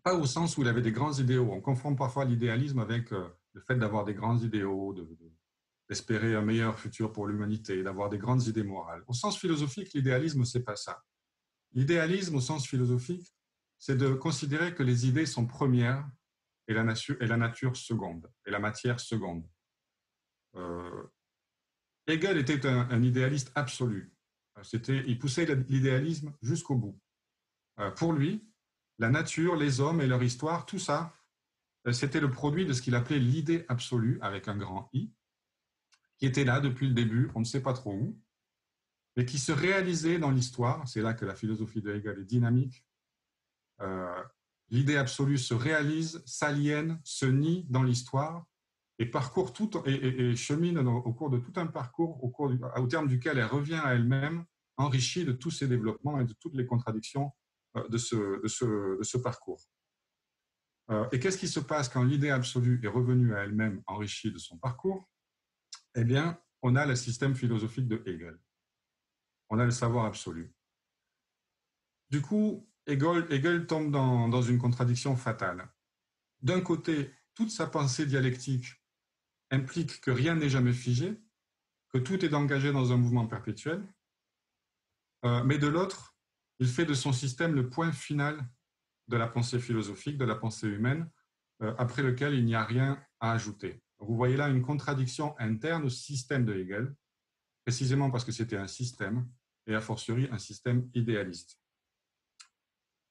Pas 0.03 0.15
au 0.15 0.25
sens 0.25 0.57
où 0.57 0.61
il 0.61 0.67
avait 0.67 0.81
des 0.81 0.91
grands 0.91 1.13
idéaux. 1.13 1.49
On 1.51 1.61
confond 1.61 1.95
parfois 1.95 2.25
l'idéalisme 2.25 2.79
avec 2.79 3.11
euh, 3.13 3.27
le 3.53 3.61
fait 3.61 3.75
d'avoir 3.75 4.03
des 4.05 4.13
grands 4.13 4.37
idéaux, 4.37 4.93
d'espérer 5.87 6.35
un 6.35 6.41
meilleur 6.41 6.77
futur 6.77 7.13
pour 7.13 7.27
l'humanité, 7.27 7.81
d'avoir 7.81 8.09
des 8.09 8.17
grandes 8.17 8.45
idées 8.45 8.63
morales. 8.63 9.03
Au 9.07 9.13
sens 9.13 9.37
philosophique, 9.39 9.93
l'idéalisme, 9.93 10.43
c'est 10.43 10.63
pas 10.63 10.75
ça. 10.75 11.01
L'idéalisme, 11.73 12.35
au 12.35 12.41
sens 12.41 12.67
philosophique, 12.67 13.36
c'est 13.79 13.97
de 13.97 14.13
considérer 14.13 14.73
que 14.73 14.83
les 14.83 15.07
idées 15.07 15.25
sont 15.25 15.45
premières 15.45 16.07
et 16.67 16.73
la, 16.73 16.83
nature, 16.83 17.15
et 17.21 17.27
la 17.27 17.37
nature 17.37 17.75
seconde, 17.75 18.29
et 18.45 18.51
la 18.51 18.59
matière 18.59 18.99
seconde. 18.99 19.47
Euh, 20.55 21.03
Hegel 22.07 22.37
était 22.37 22.65
un 22.65 23.03
idéaliste 23.03 23.51
absolu. 23.55 24.13
C'était, 24.63 25.03
il 25.07 25.19
poussait 25.19 25.45
l'idéalisme 25.67 26.33
jusqu'au 26.41 26.75
bout. 26.75 26.99
Euh, 27.79 27.91
pour 27.91 28.13
lui, 28.13 28.47
la 28.99 29.09
nature, 29.09 29.55
les 29.55 29.79
hommes 29.79 30.01
et 30.01 30.07
leur 30.07 30.23
histoire, 30.23 30.65
tout 30.65 30.79
ça, 30.79 31.13
euh, 31.87 31.91
c'était 31.91 32.19
le 32.19 32.31
produit 32.31 32.65
de 32.65 32.73
ce 32.73 32.81
qu'il 32.81 32.95
appelait 32.95 33.19
l'idée 33.19 33.65
absolue, 33.67 34.19
avec 34.21 34.47
un 34.47 34.57
grand 34.57 34.89
I, 34.93 35.11
qui 36.17 36.25
était 36.25 36.45
là 36.45 36.59
depuis 36.59 36.87
le 36.87 36.93
début, 36.93 37.29
on 37.35 37.39
ne 37.39 37.45
sait 37.45 37.61
pas 37.61 37.73
trop 37.73 37.93
où, 37.93 38.19
mais 39.15 39.25
qui 39.25 39.37
se 39.37 39.51
réalisait 39.51 40.19
dans 40.19 40.31
l'histoire. 40.31 40.87
C'est 40.87 41.01
là 41.01 41.13
que 41.13 41.25
la 41.25 41.35
philosophie 41.35 41.81
de 41.81 41.93
Hegel 41.93 42.19
est 42.19 42.25
dynamique. 42.25 42.83
Euh, 43.81 44.23
l'idée 44.69 44.97
absolue 44.97 45.37
se 45.37 45.53
réalise, 45.53 46.23
s'aliène, 46.25 46.99
se 47.03 47.25
nie 47.25 47.65
dans 47.69 47.83
l'histoire 47.83 48.45
et 48.99 49.05
parcourt 49.05 49.53
tout 49.53 49.69
et, 49.85 50.35
chemine 50.35 50.79
au 50.79 51.13
cours 51.13 51.29
de 51.29 51.37
tout 51.37 51.53
un 51.57 51.67
parcours 51.67 52.23
au, 52.23 52.29
cours 52.29 52.51
au 52.77 52.87
terme 52.87 53.07
duquel 53.07 53.37
elle 53.37 53.45
revient 53.45 53.79
à 53.83 53.93
elle-même, 53.93 54.43
enrichie 54.75 55.23
de 55.23 55.31
tous 55.31 55.51
ces 55.51 55.67
développements 55.67 56.19
et 56.19 56.25
de 56.25 56.33
toutes 56.33 56.55
les 56.55 56.65
contradictions 56.65 57.31
euh, 57.75 57.87
de 57.89 57.97
ce, 57.97 58.41
de 58.41 58.47
ce, 58.47 58.97
de 58.97 59.03
ce 59.03 59.17
parcours. 59.17 59.61
Euh, 60.89 61.07
et 61.11 61.19
qu'est-ce 61.19 61.37
qui 61.37 61.47
se 61.47 61.59
passe 61.59 61.89
quand 61.89 62.03
l'idée 62.03 62.29
absolue 62.29 62.79
est 62.83 62.87
revenue 62.87 63.35
à 63.35 63.43
elle-même 63.43 63.81
enrichie 63.87 64.31
de 64.31 64.37
son 64.37 64.57
parcours? 64.57 65.07
Eh 65.95 66.03
bien, 66.03 66.39
on 66.61 66.75
a 66.75 66.85
le 66.85 66.95
système 66.95 67.35
philosophique 67.35 67.87
de 67.87 68.01
Hegel. 68.05 68.39
On 69.49 69.59
a 69.59 69.65
le 69.65 69.71
savoir 69.71 70.05
absolu. 70.05 70.53
Du 72.09 72.21
coup, 72.21 72.69
Hegel, 72.87 73.67
tombe 73.67 73.91
dans, 73.91 74.29
dans 74.29 74.41
une 74.41 74.57
contradiction 74.57 75.15
fatale. 75.15 75.69
D'un 76.41 76.61
côté, 76.61 77.13
toute 77.35 77.51
sa 77.51 77.67
pensée 77.67 78.05
dialectique 78.05 78.81
implique 79.51 80.01
que 80.01 80.11
rien 80.11 80.35
n'est 80.35 80.49
jamais 80.49 80.73
figé, 80.73 81.19
que 81.89 81.97
tout 81.97 82.23
est 82.23 82.33
engagé 82.33 82.71
dans 82.71 82.91
un 82.91 82.97
mouvement 82.97 83.27
perpétuel, 83.27 83.85
euh, 85.25 85.43
mais 85.43 85.57
de 85.57 85.67
l'autre, 85.67 86.15
il 86.59 86.67
fait 86.67 86.85
de 86.85 86.93
son 86.93 87.13
système 87.13 87.53
le 87.53 87.69
point 87.69 87.91
final 87.91 88.49
de 89.07 89.17
la 89.17 89.27
pensée 89.27 89.59
philosophique, 89.59 90.17
de 90.17 90.25
la 90.25 90.35
pensée 90.35 90.67
humaine, 90.67 91.09
euh, 91.61 91.73
après 91.77 92.03
lequel 92.03 92.33
il 92.33 92.45
n'y 92.45 92.55
a 92.55 92.63
rien 92.63 93.03
à 93.19 93.31
ajouter. 93.31 93.81
Vous 93.99 94.15
voyez 94.15 94.37
là 94.37 94.47
une 94.49 94.61
contradiction 94.61 95.37
interne 95.39 95.85
au 95.85 95.89
système 95.89 96.45
de 96.45 96.53
Hegel, 96.53 96.95
précisément 97.65 98.11
parce 98.11 98.25
que 98.25 98.31
c'était 98.31 98.57
un 98.57 98.67
système, 98.67 99.27
et 99.65 99.75
a 99.75 99.81
fortiori 99.81 100.27
un 100.31 100.37
système 100.37 100.89
idéaliste. 100.93 101.59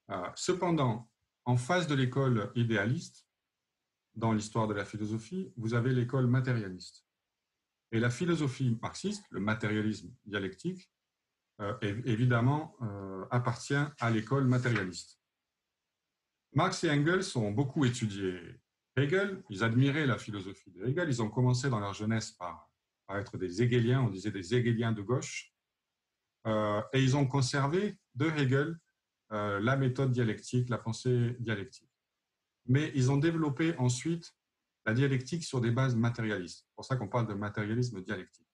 Euh, 0.09 0.29
cependant, 0.35 1.09
en 1.45 1.57
face 1.57 1.87
de 1.87 1.95
l'école 1.95 2.51
idéaliste, 2.55 3.27
dans 4.15 4.33
l'histoire 4.33 4.67
de 4.67 4.73
la 4.73 4.85
philosophie, 4.85 5.53
vous 5.57 5.73
avez 5.73 5.93
l'école 5.93 6.27
matérialiste. 6.27 7.05
Et 7.91 7.99
la 7.99 8.09
philosophie 8.09 8.77
marxiste, 8.81 9.23
le 9.29 9.39
matérialisme 9.39 10.13
dialectique, 10.25 10.91
euh, 11.61 11.75
évidemment 11.81 12.75
euh, 12.81 13.25
appartient 13.31 13.73
à 13.99 14.09
l'école 14.11 14.45
matérialiste. 14.45 15.19
Marx 16.53 16.83
et 16.83 16.91
Engels 16.91 17.25
ont 17.35 17.51
beaucoup 17.51 17.85
étudié 17.85 18.59
Hegel, 18.95 19.43
ils 19.49 19.63
admiraient 19.63 20.05
la 20.05 20.17
philosophie 20.17 20.71
de 20.71 20.85
Hegel, 20.85 21.07
ils 21.09 21.21
ont 21.21 21.29
commencé 21.29 21.69
dans 21.69 21.79
leur 21.79 21.93
jeunesse 21.93 22.31
par, 22.31 22.69
être 23.09 23.37
des 23.37 23.61
hegeliens, 23.61 24.01
on 24.01 24.09
disait 24.09 24.31
des 24.31 24.53
hegeliens 24.53 24.91
de 24.91 25.01
gauche, 25.01 25.53
euh, 26.45 26.81
et 26.93 27.01
ils 27.01 27.15
ont 27.15 27.25
conservé 27.25 27.97
de 28.15 28.25
Hegel 28.25 28.77
la 29.29 29.75
méthode 29.75 30.11
dialectique, 30.11 30.69
la 30.69 30.77
pensée 30.77 31.35
dialectique 31.39 31.91
mais 32.67 32.91
ils 32.95 33.11
ont 33.11 33.17
développé 33.17 33.75
ensuite 33.77 34.35
la 34.85 34.93
dialectique 34.93 35.43
sur 35.43 35.61
des 35.61 35.71
bases 35.71 35.95
matérialistes. 35.95 36.65
C'est 36.67 36.75
pour 36.75 36.85
ça 36.85 36.95
qu'on 36.95 37.07
parle 37.07 37.27
de 37.27 37.33
matérialisme 37.33 38.01
dialectique. 38.01 38.47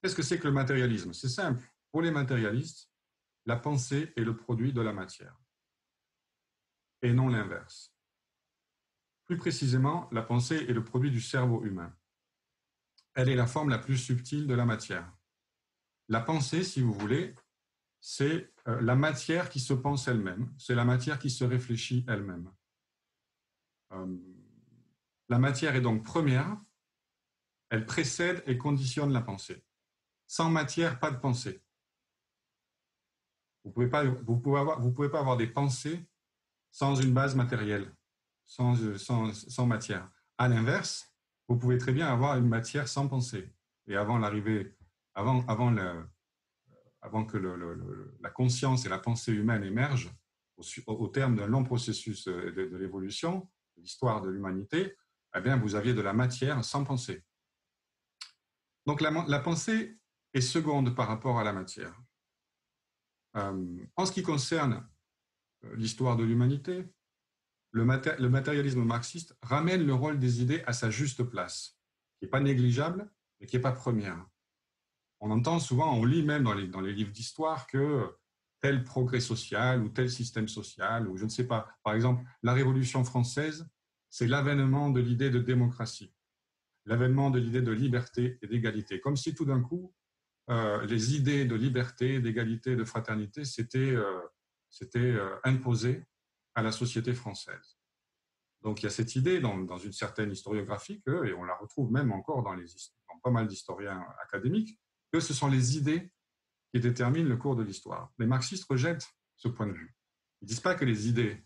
Qu'est-ce 0.00 0.14
que 0.14 0.22
c'est 0.22 0.38
que 0.38 0.46
le 0.46 0.52
matérialisme? 0.52 1.12
C'est 1.12 1.28
simple. 1.28 1.64
Pour 1.90 2.02
les 2.02 2.10
matérialistes, 2.10 2.90
la 3.46 3.56
pensée 3.56 4.12
est 4.16 4.24
le 4.24 4.36
produit 4.36 4.72
de 4.72 4.80
la 4.80 4.92
matière 4.92 5.36
et 7.02 7.12
non 7.12 7.28
l'inverse. 7.28 7.94
Plus 9.24 9.36
précisément, 9.36 10.08
la 10.10 10.22
pensée 10.22 10.56
est 10.56 10.72
le 10.72 10.84
produit 10.84 11.10
du 11.10 11.20
cerveau 11.20 11.64
humain. 11.64 11.94
Elle 13.14 13.28
est 13.28 13.36
la 13.36 13.46
forme 13.46 13.68
la 13.68 13.78
plus 13.78 13.98
subtile 13.98 14.46
de 14.46 14.54
la 14.54 14.64
matière. 14.64 15.12
La 16.08 16.20
pensée, 16.20 16.64
si 16.64 16.80
vous 16.80 16.92
voulez, 16.92 17.34
c'est 18.00 18.34
euh, 18.34 18.57
la 18.80 18.94
matière 18.94 19.48
qui 19.48 19.60
se 19.60 19.72
pense 19.72 20.08
elle-même, 20.08 20.52
c'est 20.58 20.74
la 20.74 20.84
matière 20.84 21.18
qui 21.18 21.30
se 21.30 21.44
réfléchit 21.44 22.04
elle-même. 22.06 22.52
Euh, 23.92 24.16
la 25.28 25.38
matière 25.38 25.74
est 25.74 25.80
donc 25.80 26.04
première, 26.04 26.56
elle 27.70 27.86
précède 27.86 28.42
et 28.46 28.58
conditionne 28.58 29.12
la 29.12 29.22
pensée. 29.22 29.64
Sans 30.26 30.50
matière, 30.50 30.98
pas 31.00 31.10
de 31.10 31.16
pensée. 31.16 31.62
Vous 33.64 33.70
pouvez, 33.70 33.88
pas, 33.88 34.04
vous 34.04 34.38
pouvez, 34.38 34.60
avoir, 34.60 34.80
pouvez 34.80 35.08
pas 35.08 35.20
avoir 35.20 35.36
des 35.36 35.46
pensées 35.46 36.06
sans 36.70 36.94
une 36.96 37.12
base 37.12 37.34
matérielle, 37.34 37.90
sans, 38.44 38.98
sans, 38.98 39.32
sans 39.32 39.66
matière. 39.66 40.10
À 40.36 40.48
l'inverse, 40.48 41.12
vous 41.48 41.56
pouvez 41.56 41.78
très 41.78 41.92
bien 41.92 42.06
avoir 42.06 42.36
une 42.36 42.48
matière 42.48 42.88
sans 42.88 43.08
pensée. 43.08 43.52
Et 43.86 43.96
avant 43.96 44.18
l'arrivée, 44.18 44.76
avant, 45.14 45.44
avant, 45.46 45.70
le, 45.70 46.06
avant 47.08 47.24
que 47.24 47.38
la 48.20 48.30
conscience 48.30 48.84
et 48.84 48.90
la 48.90 48.98
pensée 48.98 49.32
humaine 49.32 49.64
émergent, 49.64 50.12
au, 50.86 51.08
terme 51.08 51.36
d'un 51.36 51.46
long 51.46 51.64
processus 51.64 52.24
de, 52.26 52.50
de 52.50 52.76
l'évolution, 52.76 53.48
l'histoire 53.78 54.20
de 54.20 54.28
l'humanité, 54.28 54.94
eh 55.34 55.40
bien, 55.40 55.56
vous 55.56 55.74
aviez 55.74 55.94
de 55.94 56.02
la 56.02 56.12
matière 56.12 56.62
sans 56.64 56.84
pensée. 56.84 57.24
Donc 58.86 59.00
la, 59.00 59.40
pensée 59.40 59.98
est 60.34 60.40
seconde 60.40 60.94
par 60.94 61.08
rapport 61.08 61.38
à 61.38 61.44
la 61.44 61.52
matière. 61.52 61.98
Euh, 63.36 63.86
en 63.96 64.06
ce 64.06 64.12
qui 64.12 64.22
concerne 64.22 64.86
euh, 65.64 65.76
l'histoire 65.76 66.16
de 66.16 66.24
l'humanité, 66.24 66.84
le, 67.70 67.84
le, 68.18 68.28
matérialisme 68.28 68.82
marxiste 68.82 69.36
ramène 69.42 69.86
le 69.86 69.94
rôle 69.94 70.18
des 70.18 70.42
idées 70.42 70.62
à 70.66 70.72
sa 70.72 70.90
juste 70.90 71.22
place, 71.22 71.78
qui 72.18 72.24
n'est 72.24 72.30
pas 72.30 72.40
négligeable, 72.40 73.10
mais 73.40 73.46
qui 73.46 73.56
n'est 73.56 73.62
pas 73.62 73.72
première. 73.72 74.26
On 75.20 75.30
entend 75.30 75.58
souvent, 75.58 75.94
on 75.94 76.04
lit 76.04 76.22
même 76.22 76.44
dans 76.44 76.54
les, 76.80 76.92
livres 76.92 77.10
d'histoire 77.10 77.66
que 77.66 78.08
tel 78.60 78.84
progrès 78.84 79.20
social 79.20 79.82
ou 79.82 79.88
tel 79.88 80.10
système 80.10 80.48
social, 80.48 81.08
ou 81.08 81.16
je 81.16 81.24
ne 81.24 81.28
sais 81.28 81.46
pas. 81.46 81.68
Par 81.82 81.94
exemple, 81.94 82.24
la 82.42 82.52
Révolution 82.52 83.04
française, 83.04 83.68
c'est 84.10 84.26
l'avènement 84.26 84.90
de 84.90 85.00
l'idée 85.00 85.30
de 85.30 85.38
démocratie, 85.38 86.14
l'avènement 86.86 87.30
de 87.30 87.38
l'idée 87.38 87.62
de 87.62 87.72
liberté 87.72 88.38
et 88.42 88.46
d'égalité. 88.46 89.00
Comme 89.00 89.16
si 89.16 89.34
tout 89.34 89.44
d'un 89.44 89.60
coup, 89.60 89.92
euh, 90.50 90.86
les 90.86 91.14
idées 91.14 91.44
de 91.44 91.54
liberté, 91.54 92.20
d'égalité, 92.20 92.74
de 92.74 92.84
fraternité 92.84 93.44
s'étaient 93.44 93.94
euh, 93.94 94.20
euh, 94.96 95.36
imposées 95.44 96.06
à 96.54 96.62
la 96.62 96.72
société 96.72 97.12
française. 97.12 97.78
Donc 98.62 98.80
il 98.80 98.84
y 98.84 98.86
a 98.86 98.90
cette 98.90 99.14
idée 99.14 99.40
dans, 99.40 99.58
dans 99.58 99.78
une 99.78 99.92
certaine 99.92 100.32
historiographie, 100.32 101.00
que, 101.02 101.26
et 101.26 101.34
on 101.34 101.44
la 101.44 101.54
retrouve 101.56 101.92
même 101.92 102.12
encore 102.12 102.42
dans, 102.42 102.54
les, 102.54 102.64
dans 103.08 103.18
pas 103.22 103.30
mal 103.30 103.46
d'historiens 103.46 104.04
académiques, 104.22 104.78
que 105.12 105.20
ce 105.20 105.34
sont 105.34 105.48
les 105.48 105.76
idées 105.76 106.12
qui 106.72 106.80
déterminent 106.80 107.28
le 107.28 107.36
cours 107.36 107.56
de 107.56 107.62
l'histoire. 107.62 108.12
Les 108.18 108.26
marxistes 108.26 108.66
rejettent 108.68 109.08
ce 109.36 109.48
point 109.48 109.66
de 109.66 109.72
vue. 109.72 109.96
Ils 110.40 110.44
ne 110.44 110.48
disent 110.48 110.60
pas 110.60 110.74
que 110.74 110.84
les 110.84 111.08
idées 111.08 111.44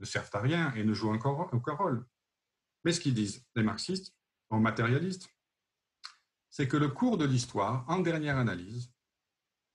ne 0.00 0.06
servent 0.06 0.30
à 0.32 0.40
rien 0.40 0.72
et 0.74 0.84
ne 0.84 0.94
jouent 0.94 1.12
aucun 1.12 1.74
rôle. 1.74 2.06
Mais 2.84 2.92
ce 2.92 3.00
qu'ils 3.00 3.14
disent, 3.14 3.44
les 3.54 3.62
marxistes, 3.62 4.14
ou 4.50 4.58
matérialistes, 4.58 5.28
c'est 6.50 6.68
que 6.68 6.76
le 6.76 6.88
cours 6.88 7.16
de 7.16 7.24
l'histoire, 7.24 7.88
en 7.88 8.00
dernière 8.00 8.36
analyse, 8.36 8.92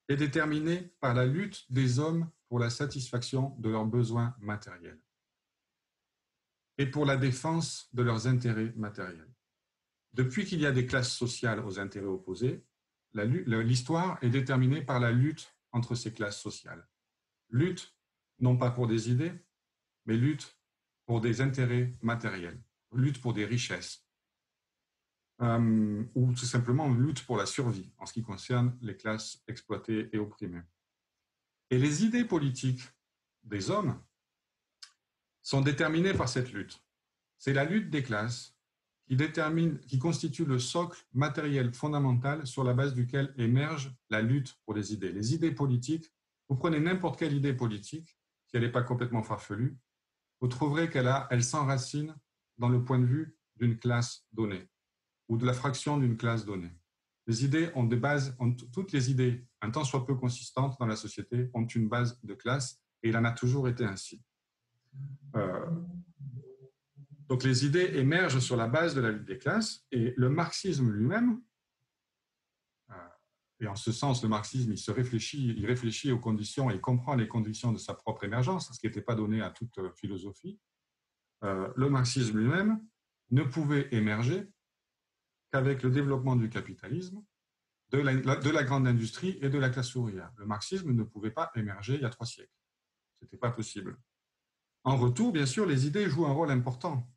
est 0.08 0.16
déterminé 0.16 0.94
par 1.00 1.14
la 1.14 1.26
lutte 1.26 1.70
des 1.70 1.98
hommes 1.98 2.30
pour 2.48 2.58
la 2.58 2.70
satisfaction 2.70 3.56
de 3.58 3.68
leurs 3.68 3.84
besoins 3.84 4.34
matériels 4.38 5.00
et 6.78 6.86
pour 6.86 7.04
la 7.04 7.16
défense 7.16 7.88
de 7.92 8.02
leurs 8.02 8.26
intérêts 8.26 8.72
matériels. 8.76 9.34
depuis 10.14 10.46
qu'il 10.46 10.60
y 10.60 10.66
a 10.66 10.72
des 10.72 10.86
classes 10.86 11.12
sociales 11.12 11.60
aux 11.60 11.78
intérêts 11.78 12.06
opposés, 12.06 12.64
l'histoire 13.14 14.18
est 14.22 14.30
déterminée 14.30 14.82
par 14.82 15.00
la 15.00 15.10
lutte 15.10 15.54
entre 15.72 15.94
ces 15.94 16.12
classes 16.12 16.40
sociales. 16.40 16.86
Lutte 17.50 17.94
non 18.40 18.56
pas 18.56 18.70
pour 18.70 18.86
des 18.86 19.10
idées, 19.10 19.32
mais 20.06 20.16
lutte 20.16 20.58
pour 21.06 21.20
des 21.20 21.40
intérêts 21.40 21.96
matériels, 22.02 22.60
lutte 22.92 23.20
pour 23.20 23.32
des 23.32 23.44
richesses, 23.44 24.06
euh, 25.40 26.04
ou 26.14 26.32
tout 26.32 26.44
simplement 26.44 26.92
lutte 26.92 27.24
pour 27.24 27.36
la 27.36 27.46
survie 27.46 27.92
en 27.98 28.06
ce 28.06 28.12
qui 28.12 28.22
concerne 28.22 28.76
les 28.82 28.96
classes 28.96 29.42
exploitées 29.46 30.08
et 30.12 30.18
opprimées. 30.18 30.62
Et 31.70 31.78
les 31.78 32.04
idées 32.04 32.24
politiques 32.24 32.82
des 33.44 33.70
hommes 33.70 34.02
sont 35.42 35.60
déterminées 35.60 36.14
par 36.14 36.28
cette 36.28 36.52
lutte. 36.52 36.82
C'est 37.38 37.52
la 37.52 37.64
lutte 37.64 37.90
des 37.90 38.02
classes 38.02 38.57
qui 39.08 39.16
détermine, 39.16 39.80
qui 39.80 39.98
constitue 39.98 40.44
le 40.44 40.58
socle 40.58 41.02
matériel 41.14 41.72
fondamental 41.72 42.46
sur 42.46 42.62
la 42.62 42.74
base 42.74 42.92
duquel 42.92 43.32
émerge 43.38 43.96
la 44.10 44.20
lutte 44.20 44.58
pour 44.66 44.74
les 44.74 44.92
idées. 44.92 45.12
Les 45.12 45.34
idées 45.34 45.50
politiques, 45.50 46.12
vous 46.48 46.56
prenez 46.56 46.78
n'importe 46.78 47.18
quelle 47.18 47.32
idée 47.32 47.54
politique, 47.54 48.18
si 48.46 48.56
elle 48.56 48.64
n'est 48.64 48.70
pas 48.70 48.82
complètement 48.82 49.22
farfelue, 49.22 49.78
vous 50.40 50.48
trouverez 50.48 50.90
qu'elle 50.90 51.08
a, 51.08 51.26
elle 51.30 51.42
s'enracine 51.42 52.14
dans 52.58 52.68
le 52.68 52.84
point 52.84 52.98
de 52.98 53.06
vue 53.06 53.34
d'une 53.56 53.78
classe 53.78 54.26
donnée 54.32 54.68
ou 55.28 55.38
de 55.38 55.46
la 55.46 55.54
fraction 55.54 55.96
d'une 55.96 56.18
classe 56.18 56.44
donnée. 56.44 56.72
Les 57.26 57.44
idées 57.44 57.70
ont 57.74 57.84
des 57.84 57.96
bases, 57.96 58.36
toutes 58.72 58.92
les 58.92 59.10
idées, 59.10 59.46
un 59.62 59.70
temps 59.70 59.84
soit 59.84 60.06
peu 60.06 60.14
consistantes 60.16 60.78
dans 60.78 60.86
la 60.86 60.96
société, 60.96 61.50
ont 61.54 61.66
une 61.66 61.88
base 61.88 62.20
de 62.22 62.34
classe 62.34 62.80
et 63.02 63.08
il 63.08 63.16
en 63.16 63.24
a 63.24 63.32
toujours 63.32 63.68
été 63.68 63.84
ainsi. 63.84 64.22
Euh, 65.34 65.66
donc 67.28 67.44
les 67.44 67.66
idées 67.66 67.90
émergent 67.94 68.40
sur 68.40 68.56
la 68.56 68.68
base 68.68 68.94
de 68.94 69.00
la 69.00 69.10
lutte 69.10 69.26
des 69.26 69.38
classes 69.38 69.84
et 69.92 70.14
le 70.16 70.30
marxisme 70.30 70.90
lui-même, 70.90 71.42
euh, 72.90 72.94
et 73.60 73.66
en 73.66 73.76
ce 73.76 73.92
sens 73.92 74.22
le 74.22 74.28
marxisme 74.28 74.72
il 74.72 74.78
se 74.78 74.90
réfléchit, 74.90 75.54
il 75.56 75.66
réfléchit 75.66 76.10
aux 76.10 76.18
conditions 76.18 76.70
et 76.70 76.80
comprend 76.80 77.14
les 77.14 77.28
conditions 77.28 77.72
de 77.72 77.78
sa 77.78 77.94
propre 77.94 78.24
émergence, 78.24 78.72
ce 78.72 78.80
qui 78.80 78.86
n'était 78.86 79.02
pas 79.02 79.14
donné 79.14 79.42
à 79.42 79.50
toute 79.50 79.78
philosophie. 79.94 80.58
Euh, 81.44 81.68
le 81.76 81.90
marxisme 81.90 82.38
lui-même 82.38 82.82
ne 83.30 83.42
pouvait 83.42 83.88
émerger 83.92 84.48
qu'avec 85.52 85.82
le 85.82 85.90
développement 85.90 86.34
du 86.34 86.48
capitalisme, 86.48 87.22
de 87.90 87.98
la, 87.98 88.14
de 88.14 88.50
la, 88.50 88.64
grande 88.64 88.86
industrie 88.86 89.38
et 89.40 89.48
de 89.48 89.58
la 89.58 89.70
classe 89.70 89.94
ouvrière. 89.94 90.30
Le 90.36 90.44
marxisme 90.44 90.92
ne 90.92 91.02
pouvait 91.02 91.30
pas 91.30 91.50
émerger 91.54 91.94
il 91.94 92.02
y 92.02 92.04
a 92.04 92.10
trois 92.10 92.26
siècles. 92.26 92.52
Ce 93.18 93.24
n'était 93.24 93.38
pas 93.38 93.50
possible. 93.50 93.98
En 94.84 94.96
retour, 94.96 95.32
bien 95.32 95.46
sûr, 95.46 95.64
les 95.64 95.86
idées 95.86 96.08
jouent 96.08 96.26
un 96.26 96.32
rôle 96.32 96.50
important, 96.50 97.08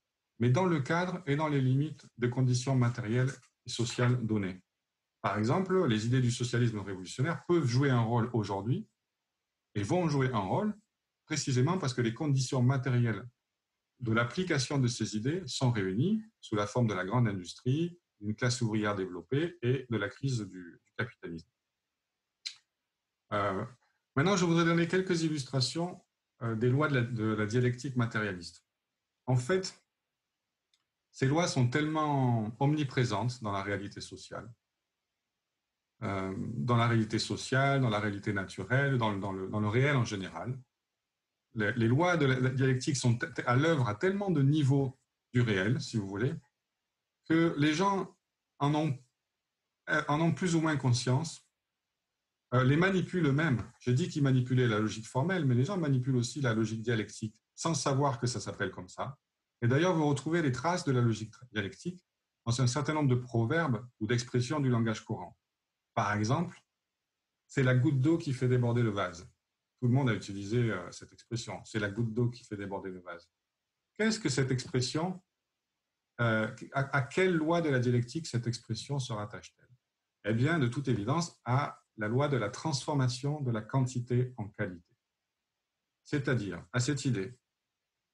mais 0.41 0.50
dans 0.50 0.65
le 0.65 0.81
cadre 0.81 1.21
et 1.27 1.36
dans 1.36 1.48
les 1.48 1.62
limites 1.62 2.07
des 2.17 2.29
conditions 2.29 2.75
matérielles 2.75 3.31
et 3.67 3.69
sociales 3.69 4.25
données. 4.25 4.60
Par 5.21 5.38
exemple, 5.38 5.86
les 5.86 6.07
idées 6.07 6.19
du 6.19 6.31
socialisme 6.31 6.79
révolutionnaire 6.79 7.45
peuvent 7.48 7.67
jouer 7.67 7.91
un 7.91 8.01
rôle 8.01 8.27
aujourd'hui 8.33 8.88
et 9.75 9.83
vont 9.83 10.10
jouer 10.10 10.31
un 10.33 10.39
rôle 10.39 10.75
précisément 11.25 11.77
parce 11.77 11.93
que 11.93 12.01
les 12.01 12.15
conditions 12.15 12.63
matérielles 12.63 13.24
de 14.00 14.12
l'application 14.12 14.79
de 14.79 14.88
ces 14.88 15.15
idées 15.15 15.43
sont 15.45 15.71
réunies 15.71 16.24
sous 16.39 16.55
la 16.55 16.65
forme 16.65 16.88
de 16.88 16.95
la 16.95 17.05
grande 17.05 17.27
industrie, 17.27 18.00
d'une 18.19 18.36
classe 18.36 18.62
ouvrière 18.62 18.95
développée 18.95 19.60
et 19.62 19.86
de 19.88 19.98
la 19.98 20.10
crise 20.10 20.41
du, 20.41 20.81
capitalisme. 20.98 21.50
Euh, 23.33 23.63
maintenant, 24.15 24.36
je 24.36 24.45
voudrais 24.45 24.65
donner 24.65 24.88
quelques 24.88 25.21
illustrations 25.21 26.03
euh, 26.41 26.55
des 26.55 26.69
lois 26.69 26.88
de 26.88 27.25
la, 27.25 27.45
dialectique 27.45 27.95
matérialiste. 27.95 28.65
En 29.27 29.36
fait, 29.36 29.81
ces 31.12 31.27
lois 31.27 31.48
sont 31.48 31.68
tellement 31.68 32.51
omniprésentes 32.60 33.44
dans 33.44 33.51
la 33.51 33.62
réalité 33.62 34.01
sociale, 34.01 34.50
euh, 36.03 36.34
dans 36.38 36.77
la 36.77 36.88
réalité 36.88 37.20
sociale, 37.20 37.82
dans 37.82 37.89
la 37.89 38.00
réalité 38.00 38.34
naturelle, 38.34 38.98
dans, 38.98 39.12
le, 39.12 39.67
réel 39.67 39.97
en 39.97 40.06
général. 40.06 40.58
Les, 41.54 41.88
lois 41.88 42.15
de 42.15 42.26
la 42.26 42.50
dialectique 42.50 42.95
sont 42.95 43.19
à 43.45 43.56
l'œuvre 43.58 43.89
à 43.89 43.95
tellement 43.95 44.32
de 44.32 44.41
niveaux 44.41 44.97
du 45.34 45.41
réel, 45.41 45.82
si 45.82 45.97
vous 45.97 46.08
voulez, 46.08 46.34
que 47.28 47.54
les 47.58 47.74
gens 47.74 48.15
en 48.60 48.74
ont, 48.74 48.97
euh, 49.89 50.32
plus 50.32 50.56
ou 50.56 50.62
moins 50.62 50.78
conscience, 50.78 51.45
euh, 52.54 52.63
les 52.63 52.78
manipulent 52.78 53.28
eux-mêmes. 53.28 53.63
J'ai 53.80 53.93
dit 53.93 54.08
qu'ils 54.08 54.24
manipulaient 54.24 54.67
la 54.67 54.80
logique 54.80 55.08
formelle, 55.08 55.45
mais 55.45 55.56
les 55.56 55.65
gens 55.65 55.78
manipulent 55.78 56.17
aussi 56.17 56.39
la 56.39 56.54
logique 56.54 56.82
dialectique, 56.82 57.36
sans 57.54 57.74
savoir 57.74 58.19
que 58.19 58.28
ça 58.28 58.39
s'appelle 58.39 58.71
comme 58.71 58.89
ça. 58.89 59.17
Et 59.62 59.67
d'ailleurs, 59.67 59.95
vous 59.95 60.08
retrouvez 60.08 60.41
les 60.41 60.52
traces 60.52 60.84
de 60.86 60.91
la 60.91 61.02
logique 61.02 61.34
dialectique 61.52 62.04
dans 62.45 62.62
un 62.62 62.67
certain 62.67 62.93
nombre 62.93 63.10
de 63.10 63.15
proverbes 63.15 63.86
ou 64.00 64.08
d'expressions 64.08 64.60
du 64.60 64.69
langage 64.69 65.06
courant. 65.06 65.38
Par 65.93 66.13
exemple, 66.13 66.60
c'est 67.47 67.63
la 67.63 67.76
goutte 67.76 68.00
d'eau 68.00 68.17
qui 68.17 68.34
fait 68.34 68.47
déborder 68.47 68.82
le 68.82 68.89
vase. 68.89 69.30
Tout 69.80 69.88
le 69.88 69.93
monde 69.93 70.10
a 70.10 70.13
utilisé 70.13 70.71
euh, 70.71 70.91
cette 70.91 71.12
expression. 71.12 71.62
C'est 71.65 71.80
la 71.80 71.89
goutte 71.89 72.13
d'eau 72.13 72.30
qui 72.30 72.43
fait 72.43 72.56
déborder 72.56 72.89
le 72.89 73.02
vase. 73.02 73.30
Qu'est-ce 73.97 74.19
que 74.19 74.30
cette 74.30 74.52
expression 74.52 75.21
euh, 76.19 76.54
à, 76.74 77.02
quelle 77.02 77.36
loi 77.36 77.62
de 77.62 77.69
la 77.69 77.80
dialectique 77.80 78.28
cette 78.28 78.47
expression 78.47 79.00
se 79.00 79.12
rattache-t-elle? 79.12 79.67
Eh 80.26 80.34
bien, 80.34 80.60
de 80.60 80.67
toute 80.67 80.88
évidence, 80.88 81.39
à 81.45 81.84
la 81.97 82.08
loi 82.08 82.28
de 82.28 82.38
la 82.38 82.50
transformation 82.50 83.41
de 83.41 83.52
la 83.52 83.62
quantité 83.62 84.34
en 84.38 84.47
qualité. 84.47 84.95
C'est-à-dire 86.04 86.65
à 86.74 86.80
cette 86.80 87.06
idée 87.06 87.38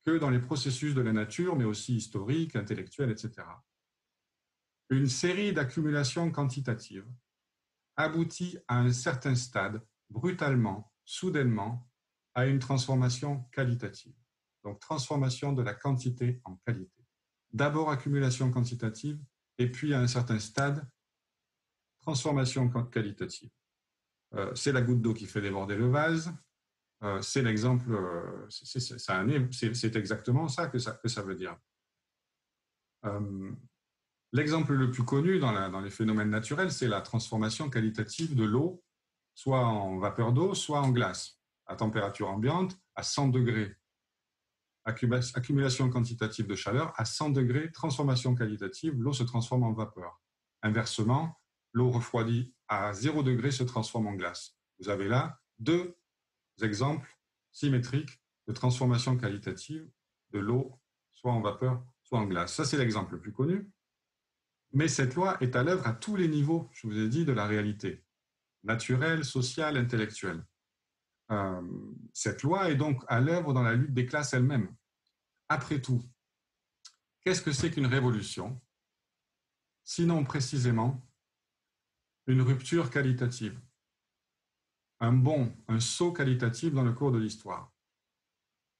que 0.07 0.17
dans 0.17 0.29
les 0.29 0.39
processus 0.39 0.95
de 0.95 1.01
la 1.01 1.11
nature, 1.11 1.57
mais 1.57 1.65
aussi 1.65 1.97
historiques, 1.97 2.55
intellectuels, 2.55 3.11
etc., 3.11 3.45
une 4.89 5.09
série 5.09 5.51
d'accumulations 5.51 6.31
quantitatives 6.31 7.05
aboutit 7.97 8.57
à 8.69 8.79
un 8.79 8.93
certain 8.93 9.35
stade, 9.35 9.85
brutalement, 10.09 10.93
soudainement, 11.03 11.91
à 12.35 12.45
une 12.45 12.59
transformation 12.59 13.41
qualitative. 13.51 14.15
Donc, 14.63 14.79
transformation 14.79 15.51
de 15.51 15.61
la 15.61 15.73
quantité 15.73 16.39
en 16.45 16.55
qualité 16.55 17.03
d'abord 17.51 17.89
accumulation 17.89 18.49
quantitative, 18.49 19.19
et 19.57 19.69
puis 19.69 19.93
à 19.93 19.99
un 19.99 20.07
certain 20.07 20.39
stade, 20.39 20.87
transformation 21.99 22.69
qualitative. 22.69 23.49
Euh, 24.35 24.55
c'est 24.55 24.71
la 24.71 24.81
goutte 24.81 25.01
d'eau 25.01 25.13
qui 25.13 25.25
fait 25.25 25.41
déborder 25.41 25.75
le 25.75 25.89
vase. 25.89 26.33
Euh, 27.03 27.21
c'est 27.21 27.43
l'exemple, 27.43 27.91
euh, 27.91 28.47
c'est 28.49 29.95
exactement 29.95 30.47
ça 30.47 30.67
que, 30.67 30.79
ça 30.79 31.21
veut 31.21 31.35
dire. 31.35 31.55
L'exemple 34.33 34.73
le 34.73 34.91
plus 34.91 35.03
connu 35.03 35.39
dans, 35.39 35.69
dans 35.69 35.79
les 35.79 35.89
phénomènes 35.89 36.29
naturels, 36.29 36.71
c'est 36.71 36.87
la 36.87 37.01
transformation 37.01 37.69
qualitative 37.69 38.35
de 38.35 38.43
l'eau, 38.43 38.83
soit 39.35 39.65
en 39.65 39.97
vapeur 39.99 40.33
d'eau, 40.33 40.53
soit 40.55 40.81
en 40.81 40.89
glace, 40.89 41.39
à 41.67 41.75
température 41.75 42.29
ambiante, 42.29 42.77
à 42.95 43.03
100 43.03 43.29
degrés 43.29 43.77
accumulation 44.87 45.89
quantitative 45.89 46.47
de 46.47 46.55
chaleur, 46.55 46.93
à 46.95 47.05
100 47.05 47.31
degrés, 47.31 47.71
transformation 47.71 48.35
qualitative, 48.35 48.95
l'eau 48.97 49.13
se 49.13 49.23
transforme 49.23 49.63
en 49.63 49.73
vapeur. 49.73 50.21
Inversement, 50.61 51.37
l'eau 51.73 51.91
refroidie 51.91 52.53
à 52.67 52.93
0 52.93 53.23
degré 53.23 53.51
se 53.51 53.63
transforme 53.63 54.07
en 54.07 54.13
glace. 54.13 54.57
Vous 54.79 54.89
avez 54.89 55.07
là 55.07 55.39
deux 55.59 55.95
exemples 56.63 57.17
symétriques 57.51 58.21
de 58.47 58.53
transformation 58.53 59.17
qualitative 59.17 59.89
de 60.31 60.39
l'eau, 60.39 60.79
soit 61.11 61.31
en 61.31 61.41
vapeur, 61.41 61.83
soit 62.03 62.19
en 62.19 62.25
glace. 62.25 62.53
Ça, 62.53 62.65
c'est 62.65 62.77
l'exemple 62.77 63.13
le 63.13 63.19
plus 63.19 63.33
connu. 63.33 63.69
Mais 64.73 64.87
cette 64.87 65.15
loi 65.15 65.37
est 65.41 65.55
à 65.55 65.63
l'œuvre 65.63 65.87
à 65.87 65.93
tous 65.93 66.15
les 66.15 66.27
niveaux, 66.27 66.69
je 66.73 66.87
vous 66.87 66.97
ai 66.97 67.07
dit, 67.07 67.25
de 67.25 67.31
la 67.31 67.45
réalité, 67.45 68.03
naturelle, 68.63 69.23
sociale, 69.23 69.77
intellectuelle. 69.77 70.45
Euh, 71.31 71.61
cette 72.13 72.43
loi 72.43 72.69
est 72.69 72.75
donc 72.75 73.03
à 73.07 73.19
l'œuvre 73.19 73.53
dans 73.53 73.63
la 73.63 73.73
lutte 73.73 73.93
des 73.93 74.05
classes 74.05 74.33
elles-mêmes. 74.33 74.73
Après 75.49 75.81
tout, 75.81 76.03
qu'est-ce 77.21 77.41
que 77.41 77.51
c'est 77.51 77.71
qu'une 77.71 77.85
révolution? 77.85 78.61
Sinon 79.83 80.23
précisément 80.23 81.01
une 82.27 82.41
rupture 82.41 82.89
qualitative, 82.89 83.57
un 84.99 85.13
bond, 85.13 85.55
un 85.67 85.79
saut 85.79 86.11
qualitatif 86.11 86.73
dans 86.73 86.83
le 86.83 86.93
cours 86.93 87.11
de 87.11 87.19
l'histoire, 87.19 87.71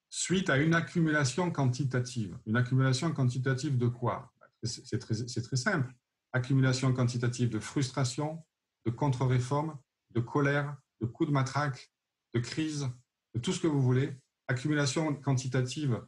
suite 0.10 0.50
à 0.50 0.58
une 0.58 0.74
accumulation 0.74 1.52
quantitative. 1.52 2.38
Une 2.46 2.56
accumulation 2.56 3.12
quantitative 3.14 3.78
de 3.78 3.88
quoi? 3.88 4.34
C'est 4.64 5.00
très, 5.00 5.58
simple. 5.58 5.94
Accumulation 6.34 6.94
quantitative 6.94 7.50
de 7.50 7.60
frustration, 7.60 8.44
de 8.86 8.92
contre-réforme, 8.92 9.78
de 10.12 10.20
colère, 10.20 10.76
de 11.02 11.06
coups 11.06 11.30
de 11.30 11.34
matraque, 11.34 11.92
de 12.34 12.40
crise, 12.40 12.90
de 13.36 13.40
tout 13.40 13.54
ce 13.54 13.60
que 13.60 13.68
vous 13.68 13.82
voulez, 13.82 14.20
accumulation 14.48 15.14
quantitative 15.16 16.02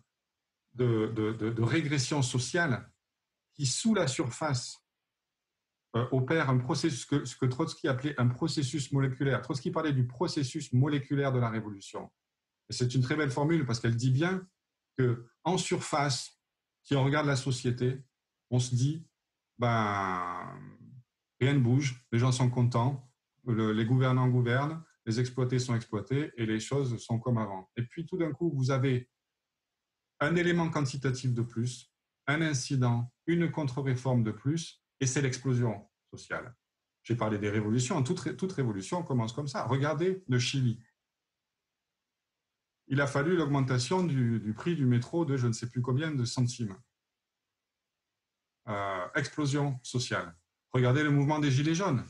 de, 0.73 1.61
régression 1.61 2.21
sociale 2.21 2.91
qui, 3.53 3.65
sous 3.65 3.93
la 3.93 4.07
surface, 4.07 4.77
opère 5.93 6.49
un 6.49 6.57
processus, 6.57 7.05
que, 7.05 7.25
ce 7.25 7.35
que 7.35 7.45
Trotsky 7.45 7.87
appelait 7.87 8.19
un 8.19 8.27
processus 8.27 8.91
moléculaire. 8.91 9.41
Trotsky 9.41 9.71
parlait 9.71 9.93
du 9.93 10.05
processus 10.05 10.71
moléculaire 10.73 11.31
de 11.31 11.39
la 11.39 11.49
révolution. 11.49 12.11
C'est 12.69 12.93
une 12.93 13.01
très 13.01 13.15
belle 13.15 13.31
formule 13.31 13.65
parce 13.65 13.79
qu'elle 13.79 13.95
dit 13.95 14.11
bien 14.11 14.47
que 14.97 15.27
en 15.43 15.57
surface, 15.57 16.39
si 16.83 16.95
on 16.95 17.03
regarde 17.03 17.25
la 17.25 17.35
société, 17.35 18.03
on 18.51 18.59
se 18.59 18.75
dit, 18.75 19.07
ben, 19.57 20.59
rien 21.39 21.53
ne 21.53 21.59
bouge, 21.59 22.05
les 22.11 22.19
gens 22.19 22.31
sont 22.31 22.49
contents, 22.49 23.09
les 23.47 23.85
gouvernants 23.85 24.27
gouvernent, 24.27 24.83
les 25.05 25.19
exploités 25.19 25.57
sont 25.57 25.75
exploités 25.75 26.31
et 26.37 26.45
les 26.45 26.59
choses 26.59 26.97
sont 26.97 27.19
comme 27.19 27.37
avant. 27.37 27.69
Et 27.77 27.83
puis 27.83 28.05
tout 28.05 28.17
d'un 28.17 28.31
coup, 28.31 28.51
vous 28.53 28.69
avez 28.69 29.09
un 30.19 30.35
élément 30.35 30.69
quantitatif 30.69 31.33
de 31.33 31.41
plus, 31.41 31.91
un 32.27 32.41
incident, 32.41 33.11
une 33.25 33.49
contre-réforme 33.51 34.23
de 34.23 34.31
plus, 34.31 34.83
et 34.99 35.05
c'est 35.05 35.21
l'explosion 35.21 35.87
sociale. 36.11 36.55
J'ai 37.03 37.15
parlé 37.15 37.37
des 37.37 37.49
révolutions. 37.49 38.03
Toute, 38.03 38.51
révolution 38.51 39.03
commence 39.03 39.33
comme 39.33 39.47
ça. 39.47 39.65
Regardez 39.65 40.23
le 40.27 40.39
Chili. 40.39 40.79
Il 42.87 43.01
a 43.01 43.07
fallu 43.07 43.35
l'augmentation 43.35 44.03
du, 44.03 44.53
prix 44.55 44.75
du 44.75 44.85
métro 44.85 45.25
de 45.25 45.37
je 45.37 45.47
ne 45.47 45.53
sais 45.53 45.69
plus 45.69 45.81
combien 45.81 46.11
de 46.11 46.25
centimes. 46.25 46.77
Euh, 48.67 49.07
explosion 49.15 49.79
sociale. 49.83 50.35
Regardez 50.71 51.03
le 51.03 51.11
mouvement 51.11 51.39
des 51.39 51.49
Gilets 51.49 51.75
jaunes. 51.75 52.03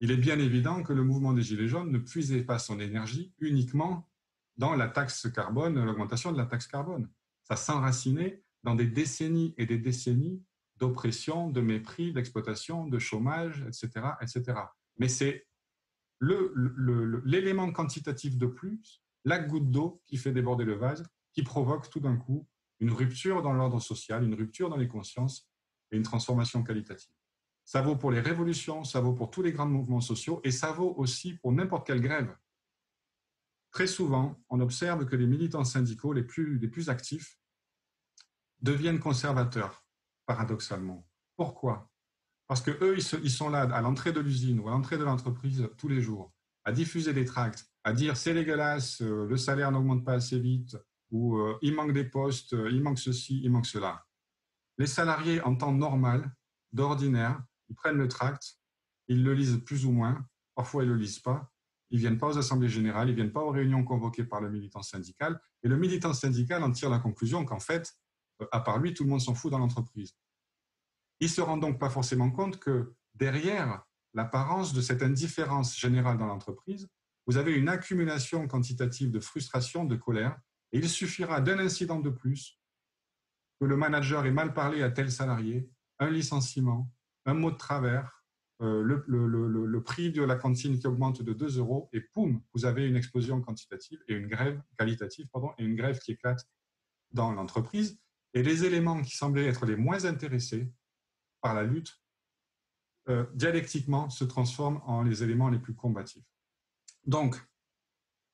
Il 0.00 0.12
est 0.12 0.16
bien 0.16 0.38
évident 0.38 0.82
que 0.82 0.92
le 0.92 1.02
mouvement 1.02 1.32
des 1.32 1.42
Gilets 1.42 1.66
jaunes 1.66 1.90
ne 1.90 1.98
puisait 1.98 2.44
pas 2.44 2.58
son 2.58 2.78
énergie 2.78 3.34
uniquement 3.38 4.08
dans 4.56 4.76
la 4.76 4.88
taxe 4.88 5.28
carbone, 5.32 5.84
l'augmentation 5.84 6.30
de 6.32 6.36
la 6.36 6.46
taxe 6.46 6.66
carbone. 6.66 7.10
Ça 7.42 7.56
s'enracinait 7.56 8.44
dans 8.62 8.74
des 8.74 8.86
décennies 8.86 9.54
et 9.56 9.66
des 9.66 9.78
décennies 9.78 10.44
d'oppression, 10.78 11.50
de 11.50 11.60
mépris, 11.60 12.12
d'exploitation, 12.12 12.86
de 12.86 12.98
chômage, 12.98 13.64
etc. 13.66 14.06
etc. 14.20 14.60
Mais 14.98 15.08
c'est 15.08 15.46
l'élément 16.20 17.70
quantitatif 17.72 18.36
de 18.36 18.46
plus, 18.46 19.02
la 19.24 19.38
goutte 19.38 19.70
d'eau 19.70 20.02
qui 20.06 20.16
fait 20.16 20.32
déborder 20.32 20.64
le 20.64 20.74
vase, 20.74 21.04
qui 21.32 21.42
provoque 21.42 21.90
tout 21.90 22.00
d'un 22.00 22.16
coup 22.16 22.46
une 22.80 22.92
rupture 22.92 23.42
dans 23.42 23.52
l'ordre 23.52 23.80
social, 23.80 24.24
une 24.24 24.34
rupture 24.34 24.68
dans 24.68 24.76
les 24.76 24.88
consciences 24.88 25.48
et 25.90 25.96
une 25.96 26.02
transformation 26.02 26.62
qualitative. 26.62 27.10
Ça 27.64 27.82
vaut 27.82 27.96
pour 27.96 28.10
les 28.10 28.20
révolutions, 28.20 28.84
ça 28.84 29.00
vaut 29.00 29.12
pour 29.12 29.30
tous 29.30 29.42
les 29.42 29.52
grands 29.52 29.66
mouvements 29.66 30.00
sociaux 30.00 30.40
et 30.44 30.50
ça 30.50 30.72
vaut 30.72 30.94
aussi 30.96 31.34
pour 31.34 31.52
n'importe 31.52 31.86
quelle 31.86 32.00
grève. 32.00 32.34
Très 33.70 33.86
souvent, 33.86 34.40
on 34.48 34.60
observe 34.60 35.04
que 35.06 35.16
les 35.16 35.26
militants 35.26 35.64
syndicaux 35.64 36.12
les 36.12 36.22
plus, 36.22 36.58
les 36.58 36.68
plus 36.68 36.88
actifs 36.88 37.38
deviennent 38.60 38.98
conservateurs 38.98 39.87
paradoxalement. 40.28 41.08
Pourquoi? 41.36 41.90
Parce 42.46 42.60
que 42.60 42.70
eux, 42.82 42.96
ils, 42.96 43.30
sont 43.30 43.48
là 43.48 43.62
à 43.62 43.80
l'entrée 43.80 44.12
de 44.12 44.20
l'usine 44.20 44.60
ou 44.60 44.68
à 44.68 44.70
l'entrée 44.70 44.98
de 44.98 45.04
l'entreprise 45.04 45.68
tous 45.78 45.88
les 45.88 46.02
jours, 46.02 46.32
à 46.64 46.72
diffuser 46.72 47.12
des 47.14 47.24
tracts, 47.24 47.66
à 47.82 47.92
dire 47.92 48.16
c'est 48.16 48.34
dégueulasse, 48.34 49.00
euh, 49.00 49.26
le 49.26 49.36
salaire 49.36 49.72
n'augmente 49.72 50.04
pas 50.04 50.12
assez 50.12 50.38
vite, 50.38 50.76
ou 51.10 51.38
euh, 51.38 51.58
il 51.62 51.74
manque 51.74 51.92
des 51.92 52.04
postes, 52.04 52.52
euh, 52.52 52.70
il 52.70 52.82
manque 52.82 52.98
ceci, 52.98 53.40
il 53.42 53.50
manque 53.50 53.66
cela. 53.66 54.04
Les 54.76 54.86
salariés, 54.86 55.40
en 55.42 55.56
temps 55.56 55.72
normal, 55.72 56.30
d'ordinaire, 56.72 57.42
ils 57.70 57.74
prennent 57.74 57.98
le 57.98 58.08
tract, 58.08 58.58
ils 59.08 59.24
le 59.24 59.32
lisent 59.32 59.62
plus 59.64 59.86
ou 59.86 59.92
moins, 59.92 60.26
parfois 60.54 60.84
ils 60.84 60.88
ne 60.88 60.92
le 60.92 61.00
lisent 61.00 61.20
pas, 61.20 61.50
ils 61.90 61.98
viennent 61.98 62.18
pas 62.18 62.28
aux 62.28 62.38
assemblées 62.38 62.68
générales, 62.68 63.08
ils 63.08 63.14
viennent 63.14 63.32
pas 63.32 63.42
aux 63.42 63.50
réunions 63.50 63.82
convoquées 63.82 64.24
par 64.24 64.42
le 64.42 64.50
militant 64.50 64.82
syndical, 64.82 65.40
et 65.62 65.68
le 65.68 65.78
militant 65.78 66.12
syndical 66.12 66.62
en 66.62 66.70
tire 66.70 66.90
la 66.90 66.98
conclusion 66.98 67.44
qu'en 67.46 67.60
fait, 67.60 67.94
à 68.52 68.60
part 68.60 68.78
lui, 68.78 68.94
tout 68.94 69.04
le 69.04 69.10
monde 69.10 69.20
s'en 69.20 69.34
fout 69.34 69.50
dans 69.50 69.58
l'entreprise. 69.58 70.14
Il 71.20 71.28
se 71.28 71.40
rend 71.40 71.56
donc 71.56 71.78
pas 71.78 71.90
forcément 71.90 72.30
compte 72.30 72.58
que 72.58 72.94
derrière 73.14 73.82
l'apparence 74.14 74.72
de 74.72 74.80
cette 74.80 75.02
indifférence 75.02 75.78
générale 75.78 76.18
dans 76.18 76.26
l'entreprise, 76.26 76.88
vous 77.26 77.36
avez 77.36 77.52
une 77.52 77.68
accumulation 77.68 78.46
quantitative 78.48 79.10
de 79.10 79.20
frustration, 79.20 79.84
de 79.84 79.96
colère, 79.96 80.38
et 80.72 80.78
il 80.78 80.88
suffira 80.88 81.40
d'un 81.40 81.58
incident 81.58 82.00
de 82.00 82.10
plus, 82.10 82.58
que 83.60 83.66
le 83.66 83.76
manager 83.76 84.24
ait 84.26 84.30
mal 84.30 84.54
parlé 84.54 84.82
à 84.82 84.90
tel 84.90 85.10
salarié, 85.10 85.68
un 85.98 86.10
licenciement, 86.10 86.90
un 87.26 87.34
mot 87.34 87.50
de 87.50 87.56
travers, 87.56 88.24
euh, 88.60 88.82
le, 88.82 89.82
prix 89.82 90.10
de 90.10 90.22
la 90.22 90.36
cantine 90.36 90.78
qui 90.78 90.86
augmente 90.86 91.22
de 91.22 91.32
2 91.32 91.58
euros, 91.58 91.88
et 91.92 92.00
poum, 92.00 92.40
vous 92.54 92.64
avez 92.64 92.86
une 92.86 92.96
explosion 92.96 93.40
quantitative 93.40 94.02
et 94.08 94.14
une 94.14 94.26
grève 94.26 94.60
qualitative, 94.76 95.28
pardon, 95.32 95.52
et 95.58 95.64
une 95.64 95.76
grève 95.76 95.98
qui 95.98 96.12
éclate 96.12 96.44
dans 97.12 97.32
l'entreprise. 97.32 98.00
Et 98.34 98.42
les 98.42 98.64
éléments 98.64 99.02
qui 99.02 99.16
semblaient 99.16 99.46
être 99.46 99.66
les 99.66 99.76
moins 99.76 100.04
intéressés 100.04 100.70
par 101.40 101.54
la 101.54 101.64
lutte, 101.64 102.00
euh, 103.08 103.24
dialectiquement, 103.34 104.10
se 104.10 104.24
transforment 104.24 104.80
en 104.84 105.02
les 105.02 105.22
éléments 105.22 105.48
les 105.48 105.58
plus 105.58 105.74
combatifs. 105.74 106.26
Donc, 107.04 107.42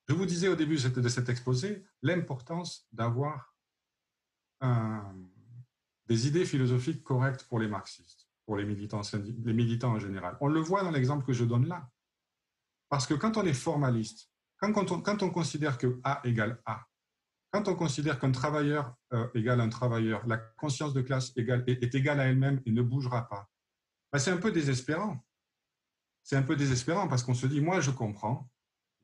je 0.07 0.13
vous 0.13 0.25
disais 0.25 0.47
au 0.47 0.55
début 0.55 0.75
de 0.75 1.09
cet 1.09 1.29
exposé 1.29 1.85
l'importance 2.01 2.87
d'avoir 2.91 3.55
des 6.07 6.27
idées 6.27 6.45
philosophiques 6.45 7.03
correctes 7.03 7.43
pour 7.43 7.59
les 7.59 7.67
marxistes, 7.67 8.27
pour 8.45 8.57
les 8.57 8.65
militants, 8.65 9.01
en 9.01 9.99
général. 9.99 10.37
On 10.41 10.47
le 10.47 10.59
voit 10.59 10.83
dans 10.83 10.91
l'exemple 10.91 11.25
que 11.25 11.33
je 11.33 11.45
donne 11.45 11.67
là. 11.67 11.89
Parce 12.89 13.07
que 13.07 13.13
quand 13.13 13.37
on 13.37 13.45
est 13.45 13.53
formaliste, 13.53 14.31
quand, 14.57 14.91
on, 14.91 15.01
quand 15.01 15.23
on 15.23 15.29
considère 15.29 15.77
que 15.77 15.99
A 16.03 16.21
égale 16.23 16.61
A, 16.65 16.85
quand 17.55 17.69
on 17.69 17.75
considère 17.75 18.19
qu'un 18.19 18.33
travailleur 18.33 18.93
euh, 19.13 19.29
égale 19.33 19.61
un 19.61 19.69
travailleur, 19.69 20.27
la 20.27 20.35
conscience 20.35 20.93
de 20.93 21.01
classe 21.01 21.31
est, 21.37 21.95
égale 21.95 22.19
à 22.19 22.25
elle-même 22.25 22.61
et 22.65 22.71
ne 22.73 22.81
bougera 22.81 23.29
pas, 23.29 23.49
ben, 24.11 24.19
c'est 24.19 24.31
un 24.31 24.37
peu 24.37 24.51
désespérant. 24.51 25.25
C'est 26.21 26.35
un 26.35 26.41
peu 26.41 26.57
désespérant 26.57 27.07
parce 27.07 27.23
qu'on 27.23 27.33
se 27.33 27.47
dit, 27.47 27.61
moi 27.61 27.79
je 27.79 27.91
comprends, 27.91 28.49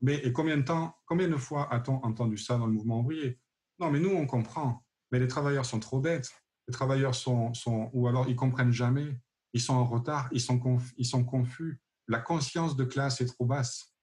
mais 0.02 0.16
et 0.16 0.34
combien 0.34 0.58
de 0.58 0.64
temps, 0.64 0.94
combien 1.06 1.28
de 1.28 1.36
fois 1.38 1.72
a-t-on 1.72 2.04
entendu 2.04 2.36
ça 2.36 2.58
dans 2.58 2.66
le 2.66 2.74
mouvement 2.74 3.00
ouvrier? 3.00 3.40
Non, 3.78 3.90
mais 3.90 4.00
nous 4.00 4.10
on 4.10 4.26
comprend, 4.26 4.84
mais 5.10 5.18
les 5.18 5.28
travailleurs 5.28 5.64
sont 5.64 5.80
trop 5.80 6.00
bêtes. 6.00 6.30
Les 6.68 6.74
travailleurs 6.74 7.14
sont, 7.14 7.54
sont 7.54 7.88
ou 7.94 8.06
alors 8.06 8.28
ils 8.28 8.36
comprennent 8.36 8.70
jamais, 8.70 9.18
ils 9.54 9.62
sont 9.62 9.74
en 9.74 9.86
retard, 9.86 10.28
ils 10.30 10.42
sont, 10.42 10.60
ils 10.98 11.06
sont 11.06 11.24
confus. 11.24 11.80
La 12.06 12.18
conscience 12.18 12.76
de 12.76 12.84
classe 12.84 13.22
est 13.22 13.32
trop 13.34 13.46
basse. 13.46 13.94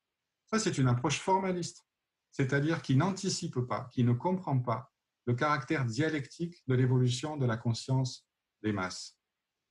Ça, 0.48 0.58
c'est 0.58 0.80
une 0.80 0.88
approche 0.88 1.20
formaliste 1.20 1.86
c'est-à-dire 2.32 2.82
qui 2.82 2.96
n'anticipe 2.96 3.60
pas, 3.62 3.90
qui 3.92 4.04
ne 4.04 4.14
comprend 4.14 4.60
pas 4.60 4.92
le 5.26 5.34
caractère 5.34 5.86
dialectique 5.86 6.64
de 6.68 6.76
l'évolution 6.76 7.38
de 7.38 7.46
la 7.46 7.58
conscience 7.58 8.28
des 8.64 8.74
masses. 8.74 9.18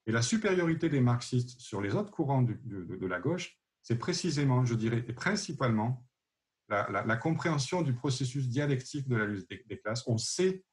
Et 0.06 0.12
la 0.12 0.22
supériorité 0.22 0.88
des 0.88 1.00
marxistes 1.00 1.60
sur 1.60 1.80
les 1.80 1.94
autres 1.94 2.10
courants 2.10 2.42
de, 2.42 3.06
la 3.06 3.20
gauche, 3.20 3.58
c'est 3.82 3.98
précisément, 3.98 4.64
je 4.64 4.74
dirais, 4.74 5.04
et 5.06 5.12
principalement 5.12 6.06
la, 6.68 7.16
compréhension 7.16 7.82
du 7.82 7.94
processus 7.94 8.48
dialectique 8.48 9.08
de 9.08 9.16
la 9.16 9.26
lutte 9.26 9.48
des, 9.48 9.78
classes. 9.78 10.04
On 10.06 10.18
sait, 10.18 10.64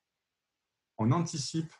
on 0.97 1.11
anticipe 1.11 1.73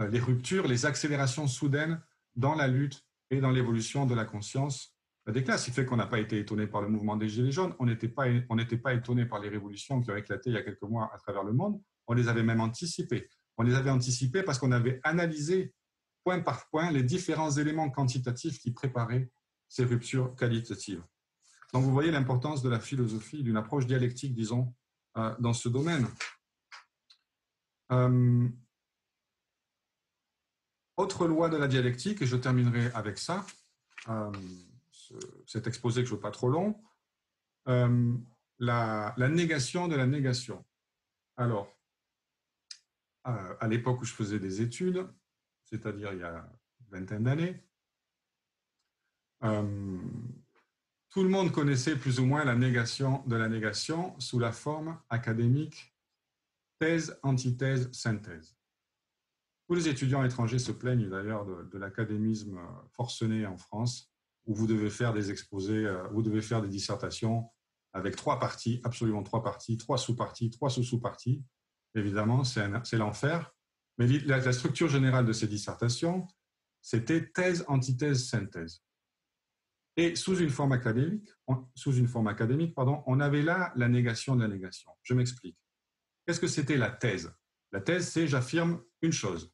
euh, 0.00 0.08
les 0.08 0.18
ruptures, 0.18 0.66
les 0.66 0.86
accélérations 0.86 1.46
soudaines 1.46 2.02
dans 2.34 2.54
la 2.54 2.68
lutte 2.68 3.04
et 3.30 3.40
dans 3.40 3.50
l'évolution 3.50 4.06
de 4.06 4.14
la 4.14 4.24
conscience 4.24 4.94
des 5.30 5.44
classes. 5.44 5.68
Il 5.68 5.74
fait 5.74 5.84
qu'on 5.84 5.96
n'a 5.96 6.06
pas 6.06 6.18
été 6.18 6.38
étonné 6.38 6.66
par 6.66 6.82
le 6.82 6.88
mouvement 6.88 7.16
des 7.16 7.28
Gilets 7.28 7.52
jaunes, 7.52 7.74
on 7.78 7.86
n'était 7.86 8.08
pas, 8.08 8.24
on 8.48 8.56
pas 8.82 8.94
étonné 8.94 9.26
par 9.26 9.40
les 9.40 9.48
révolutions 9.48 10.00
qui 10.00 10.10
ont 10.10 10.16
éclaté 10.16 10.50
il 10.50 10.54
y 10.54 10.58
a 10.58 10.62
quelques 10.62 10.82
mois 10.82 11.10
à 11.14 11.18
travers 11.18 11.44
le 11.44 11.52
monde, 11.52 11.80
on 12.06 12.14
les 12.14 12.28
avait 12.28 12.42
même 12.42 12.60
anticipées. 12.60 13.28
On 13.56 13.62
les 13.62 13.74
avait 13.74 13.90
anticipées 13.90 14.42
parce 14.42 14.58
qu'on 14.58 14.72
avait 14.72 15.00
analysé 15.04 15.74
point 16.24 16.40
par 16.40 16.68
point 16.68 16.90
les 16.90 17.02
différents 17.02 17.50
éléments 17.50 17.90
quantitatifs 17.90 18.58
qui 18.58 18.72
préparaient 18.72 19.30
ces 19.68 19.84
ruptures 19.84 20.34
qualitatives. 20.34 21.02
Donc 21.72 21.84
vous 21.84 21.92
voyez 21.92 22.10
l'importance 22.10 22.62
de 22.62 22.68
la 22.68 22.80
philosophie, 22.80 23.42
d'une 23.42 23.56
approche 23.56 23.86
dialectique, 23.86 24.34
disons, 24.34 24.74
euh, 25.16 25.34
dans 25.38 25.52
ce 25.52 25.68
domaine. 25.68 26.06
Euh, 27.92 28.48
autre 30.96 31.26
loi 31.26 31.48
de 31.48 31.56
la 31.56 31.68
dialectique, 31.68 32.22
et 32.22 32.26
je 32.26 32.36
terminerai 32.36 32.90
avec 32.92 33.18
ça. 33.18 33.46
Euh, 34.08 34.30
cet 35.46 35.66
exposé 35.66 36.02
que 36.02 36.08
je 36.08 36.12
ne 36.12 36.16
veux 36.16 36.22
pas 36.22 36.30
trop 36.30 36.48
long, 36.48 36.80
euh, 37.68 38.14
la, 38.58 39.14
négation 39.28 39.88
de 39.88 39.96
la 39.96 40.06
négation. 40.06 40.64
Alors, 41.36 41.68
à, 43.24 43.68
l'époque 43.68 44.00
où 44.00 44.04
je 44.04 44.14
faisais 44.14 44.38
des 44.38 44.60
études, 44.60 45.06
c'est-à-dire 45.64 46.12
il 46.12 46.20
y 46.20 46.24
a 46.24 46.48
une 46.80 46.98
vingtaine 46.98 47.24
d'années, 47.24 47.62
euh, 49.44 49.98
tout 51.10 51.22
le 51.22 51.28
monde 51.28 51.52
connaissait 51.52 51.96
plus 51.96 52.20
ou 52.20 52.26
moins 52.26 52.44
la 52.44 52.54
négation 52.54 53.22
de 53.26 53.36
la 53.36 53.48
négation 53.48 54.18
sous 54.20 54.38
la 54.38 54.52
forme 54.52 55.00
académique 55.08 55.94
thèse, 56.78 57.18
antithèse, 57.22 57.90
synthèse. 57.92 58.56
Tous 59.66 59.74
les 59.74 59.88
étudiants 59.88 60.24
étrangers 60.24 60.58
se 60.58 60.72
plaignent 60.72 61.08
d'ailleurs 61.08 61.46
de 61.46 61.78
l'académisme 61.78 62.60
forcené 62.92 63.46
en 63.46 63.56
France 63.56 64.09
où 64.46 64.54
vous 64.54 64.66
devez 64.66 64.90
faire 64.90 65.12
des 65.12 65.30
exposés, 65.30 65.86
euh, 65.86 66.08
vous 66.12 66.22
devez 66.22 66.42
faire 66.42 66.62
des 66.62 66.68
dissertations 66.68 67.50
avec 67.92 68.16
trois 68.16 68.38
parties, 68.38 68.80
absolument 68.84 69.22
trois 69.22 69.42
parties, 69.42 69.76
trois 69.76 69.98
sous-parties, 69.98 70.50
trois 70.50 70.70
sous-sous-parties. 70.70 71.44
Évidemment, 71.94 72.44
c'est 72.44 72.96
l'enfer. 72.96 73.52
Mais 73.98 74.06
la, 74.06 74.52
structure 74.52 74.88
générale 74.88 75.26
de 75.26 75.32
ces 75.32 75.48
dissertations, 75.48 76.26
c'était 76.80 77.30
thèse, 77.30 77.64
antithèse, 77.68 78.28
synthèse. 78.28 78.82
Et 79.96 80.14
sous 80.14 80.38
une 80.38 80.50
forme 80.50 80.72
académique, 80.72 81.28
sous 81.74 81.94
une 81.94 82.06
forme 82.06 82.28
académique, 82.28 82.74
pardon, 82.74 83.02
on 83.06 83.18
avait 83.18 83.42
là 83.42 83.72
la 83.76 83.88
négation 83.88 84.36
de 84.36 84.42
la 84.42 84.48
négation. 84.48 84.90
Je 85.02 85.14
m'explique. 85.14 85.58
Qu'est-ce 86.24 86.40
que 86.40 86.46
c'était 86.46 86.76
la 86.76 86.90
thèse? 86.90 87.34
La 87.72 87.80
thèse, 87.80 88.08
c'est 88.08 88.28
j'affirme 88.28 88.82
une 89.02 89.12
chose. 89.12 89.52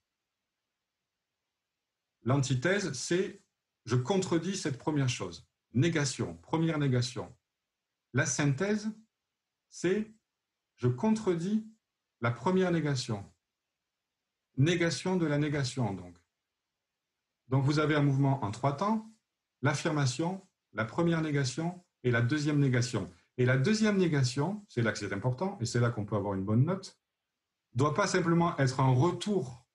L'antithèse, 2.23 2.93
c'est 2.93 3.43
je 3.87 3.97
contredis 3.97 4.57
cette 4.57 4.79
première 4.79 5.09
chose. 5.09 5.49
Négation, 5.73 6.37
première 6.37 6.79
négation. 6.79 7.35
La 8.13 8.27
synthèse, 8.27 8.91
c'est 9.69 10.13
je 10.77 10.89
contredis 10.89 11.67
la 12.21 12.31
première 12.31 12.73
négation. 12.73 13.25
Négation 14.57 15.17
de 15.17 15.27
la 15.27 15.39
négation, 15.39 15.95
donc. 15.95 16.17
Donc 17.49 17.65
vous 17.65 17.79
avez 17.79 17.95
un 17.95 18.03
mouvement 18.03 18.43
en 18.45 18.51
trois 18.51 18.77
temps, 18.77 19.11
l'affirmation, 19.63 20.47
la 20.73 20.85
première 20.85 21.23
négation 21.23 21.85
et 22.03 22.11
la 22.11 22.23
deuxième 22.23 22.59
négation. 22.59 23.11
Et 23.39 23.45
la 23.45 23.57
deuxième 23.57 23.99
négation, 23.99 24.65
c'est 24.69 24.83
là 24.83 24.93
que 24.93 24.99
c'est 24.99 25.13
important, 25.13 25.59
et 25.61 25.67
c'est 25.67 25.81
là 25.81 25.91
qu'on 25.91 26.07
peut 26.07 26.17
avoir 26.17 26.35
une 26.35 26.45
bonne 26.45 26.65
note, 26.65 26.99
doit 27.75 27.95
pas 27.95 28.07
simplement 28.07 28.57
être 28.59 28.81
un 28.81 28.93
retour 28.93 29.67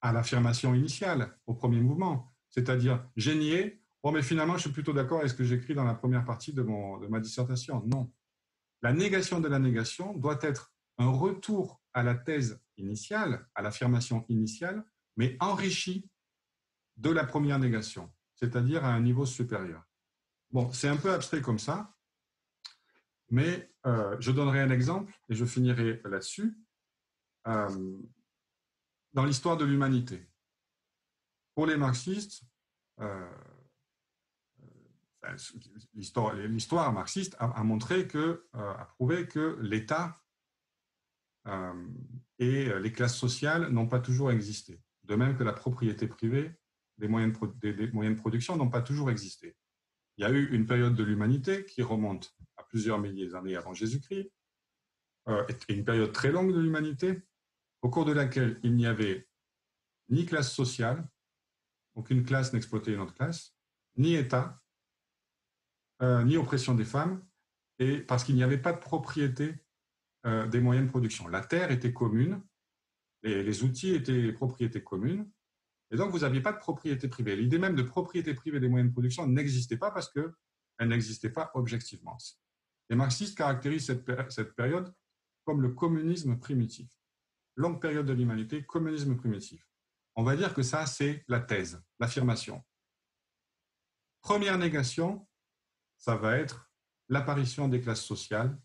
à 0.00 0.12
l'affirmation 0.12 0.74
initiale, 0.74 1.36
au 1.46 1.54
premier 1.54 1.80
mouvement, 1.80 2.33
c'est-à-dire 2.54 3.04
j'ai 3.16 3.34
nié, 3.34 3.82
oh 4.04 4.12
mais 4.12 4.22
finalement 4.22 4.54
je 4.54 4.62
suis 4.62 4.70
plutôt 4.70 4.92
d'accord 4.92 5.18
avec 5.18 5.30
ce 5.30 5.34
que 5.34 5.42
j'écris 5.42 5.74
dans 5.74 5.82
la 5.82 5.94
première 5.94 6.24
partie 6.24 6.52
de, 6.52 6.62
mon, 6.62 6.98
de 6.98 7.08
ma 7.08 7.18
dissertation. 7.18 7.82
Non. 7.84 8.12
La 8.80 8.92
négation 8.92 9.40
de 9.40 9.48
la 9.48 9.58
négation 9.58 10.14
doit 10.14 10.38
être 10.40 10.72
un 10.98 11.10
retour 11.10 11.82
à 11.94 12.04
la 12.04 12.14
thèse 12.14 12.60
initiale, 12.76 13.48
à 13.56 13.62
l'affirmation 13.62 14.24
initiale, 14.28 14.84
mais 15.16 15.36
enrichi 15.40 16.08
de 16.96 17.10
la 17.10 17.24
première 17.24 17.58
négation, 17.58 18.12
c'est-à-dire 18.36 18.84
à 18.84 18.94
un 18.94 19.00
niveau 19.00 19.26
supérieur. 19.26 19.82
Bon, 20.52 20.70
c'est 20.72 20.88
un 20.88 20.96
peu 20.96 21.12
abstrait 21.12 21.42
comme 21.42 21.58
ça, 21.58 21.92
mais 23.30 23.72
euh, 23.86 24.16
je 24.20 24.30
donnerai 24.30 24.60
un 24.60 24.70
exemple 24.70 25.12
et 25.28 25.34
je 25.34 25.44
finirai 25.44 26.00
là-dessus. 26.04 26.56
Euh, 27.48 27.98
dans 29.12 29.24
l'histoire 29.24 29.56
de 29.56 29.64
l'humanité, 29.64 30.28
pour 31.54 31.66
les 31.66 31.76
marxistes, 31.76 32.42
euh, 33.00 33.30
l'histoire 35.94 36.92
marxiste 36.92 37.34
a, 37.38 37.64
montré 37.64 38.06
que, 38.06 38.46
a 38.52 38.84
prouvé 38.84 39.26
que 39.26 39.58
l'État 39.62 40.20
et 42.38 42.78
les 42.78 42.92
classes 42.92 43.16
sociales 43.16 43.68
n'ont 43.70 43.88
pas 43.88 44.00
toujours 44.00 44.30
existé. 44.30 44.82
De 45.04 45.14
même 45.14 45.36
que 45.38 45.42
la 45.42 45.54
propriété 45.54 46.06
privée 46.08 46.54
des 46.98 47.08
moyens 47.08 47.38
des 47.56 47.90
moyens 47.92 48.16
de 48.16 48.20
production 48.20 48.56
n'ont 48.56 48.68
pas 48.68 48.82
toujours 48.82 49.10
existé. 49.10 49.56
Il 50.16 50.22
y 50.22 50.24
a 50.24 50.30
eu 50.30 50.54
une 50.54 50.66
période 50.66 50.94
de 50.94 51.02
l'humanité 51.02 51.64
qui 51.64 51.82
remonte 51.82 52.36
plusieurs 52.68 52.98
milliers 52.98 53.28
d'années 53.28 53.56
avant 53.56 53.74
Jésus-Christ, 53.74 54.30
euh, 55.28 55.46
une 55.68 55.84
période 55.84 56.12
très 56.12 56.30
longue 56.30 56.52
de 56.52 56.60
l'humanité, 56.60 57.22
au 57.82 57.90
cours 57.90 58.04
de 58.04 58.12
laquelle 58.12 58.60
il 58.62 58.74
n'y 58.74 58.86
avait 58.86 59.28
ni 60.08 60.26
classe 60.26 60.52
sociale, 60.52 61.08
aucune 61.94 62.24
classe 62.24 62.52
n'exploitait 62.52 62.92
une 62.92 63.00
autre 63.00 63.14
classe, 63.14 63.56
ni 63.96 64.14
État, 64.14 64.60
euh, 66.02 66.24
ni 66.24 66.36
oppression 66.36 66.74
des 66.74 66.84
femmes, 66.84 67.24
et 67.78 67.98
parce 67.98 68.24
qu'il 68.24 68.34
n'y 68.34 68.42
avait 68.42 68.58
pas 68.58 68.72
de 68.72 68.78
propriété 68.78 69.54
euh, 70.26 70.46
des 70.46 70.60
moyens 70.60 70.86
de 70.86 70.90
production. 70.90 71.28
La 71.28 71.40
terre 71.40 71.70
était 71.70 71.92
commune, 71.92 72.42
les 73.22 73.62
outils 73.62 73.94
étaient 73.94 74.32
propriété 74.32 74.82
commune, 74.82 75.30
et 75.90 75.96
donc 75.96 76.10
vous 76.10 76.20
n'aviez 76.20 76.40
pas 76.40 76.52
de 76.52 76.58
propriété 76.58 77.08
privée. 77.08 77.36
L'idée 77.36 77.58
même 77.58 77.76
de 77.76 77.82
propriété 77.82 78.34
privée 78.34 78.60
des 78.60 78.68
moyens 78.68 78.90
de 78.90 78.92
production 78.92 79.26
n'existait 79.26 79.76
pas 79.76 79.90
parce 79.90 80.10
qu'elle 80.10 80.88
n'existait 80.88 81.30
pas 81.30 81.50
objectivement. 81.54 82.18
Les 82.90 82.96
marxistes 82.96 83.36
caractérisent 83.38 83.86
cette, 83.86 84.54
période 84.56 84.92
comme 85.44 85.62
le 85.62 85.70
communisme 85.70 86.38
primitif. 86.38 86.90
Longue 87.56 87.80
période 87.80 88.06
de 88.06 88.12
l'humanité, 88.12 88.64
communisme 88.64 89.16
primitif. 89.16 89.64
On 90.16 90.22
va 90.22 90.36
dire 90.36 90.54
que 90.54 90.62
ça, 90.62 90.86
c'est 90.86 91.24
la 91.28 91.40
thèse, 91.40 91.82
l'affirmation. 91.98 92.64
Première 94.20 94.58
négation, 94.58 95.28
ça 95.96 96.16
va 96.16 96.36
être 96.36 96.70
l'apparition 97.08 97.68
des 97.68 97.80
classes 97.80 98.04
sociales, 98.04 98.58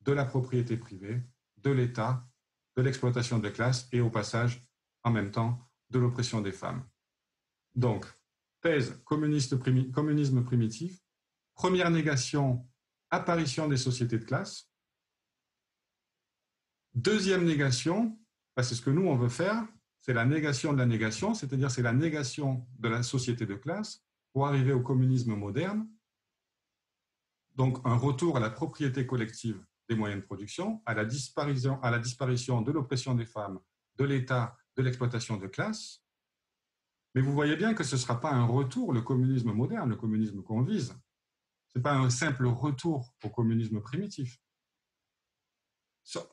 de 0.00 0.12
la 0.12 0.24
propriété 0.24 0.76
privée, 0.76 1.22
de 1.56 1.70
l'État, 1.70 2.28
de 2.76 2.82
l'exploitation 2.82 3.38
des 3.38 3.52
classes 3.52 3.88
et 3.92 4.00
au 4.00 4.10
passage, 4.10 4.66
en 5.02 5.10
même 5.10 5.30
temps, 5.30 5.66
de 5.90 5.98
l'oppression 5.98 6.40
des 6.40 6.52
femmes. 6.52 6.86
Donc, 7.74 8.06
thèse 8.60 9.00
communisme 9.04 9.58
primitif, 10.44 11.00
première 11.54 11.90
négation 11.90 12.68
apparition 13.10 13.68
des 13.68 13.76
sociétés 13.76 14.18
de 14.18 14.24
classe. 14.24 14.70
Deuxième 16.94 17.44
négation, 17.44 18.18
bah, 18.56 18.62
c'est 18.62 18.74
ce 18.74 18.82
que 18.82 18.90
nous, 18.90 19.06
on 19.06 19.16
veut 19.16 19.28
faire, 19.28 19.66
c'est 20.06 20.14
la 20.14 20.24
négation 20.24 20.72
de 20.72 20.78
la 20.78 20.86
négation, 20.86 21.34
c'est-à-dire 21.34 21.68
c'est 21.68 21.82
la 21.82 21.92
négation 21.92 22.64
de 22.78 22.88
la 22.88 23.02
société 23.02 23.44
de 23.44 23.56
classe 23.56 24.04
pour 24.32 24.46
arriver 24.46 24.72
au 24.72 24.80
communisme 24.80 25.34
moderne. 25.34 25.88
Donc 27.56 27.78
un 27.84 27.96
retour 27.96 28.36
à 28.36 28.40
la 28.40 28.50
propriété 28.50 29.04
collective 29.04 29.60
des 29.88 29.96
moyens 29.96 30.22
de 30.22 30.24
production, 30.24 30.80
à 30.86 30.94
la 30.94 31.04
disparition, 31.04 32.62
de 32.62 32.70
l'oppression 32.70 33.16
des 33.16 33.26
femmes, 33.26 33.58
de 33.96 34.04
l'État, 34.04 34.56
de 34.76 34.82
l'exploitation 34.82 35.38
de 35.38 35.48
classe. 35.48 36.04
Mais 37.16 37.20
vous 37.20 37.32
voyez 37.32 37.56
bien 37.56 37.74
que 37.74 37.82
ce 37.82 37.96
ne 37.96 38.00
sera 38.00 38.20
pas 38.20 38.30
un 38.30 38.46
retour, 38.46 38.92
le 38.92 39.02
communisme 39.02 39.50
moderne, 39.50 39.90
le 39.90 39.96
communisme 39.96 40.40
qu'on 40.44 40.62
vise 40.62 40.96
n'est 41.74 41.82
pas 41.82 41.96
un 41.96 42.10
simple 42.10 42.46
retour 42.46 43.12
au 43.24 43.28
communisme 43.28 43.80
primitif. 43.80 44.40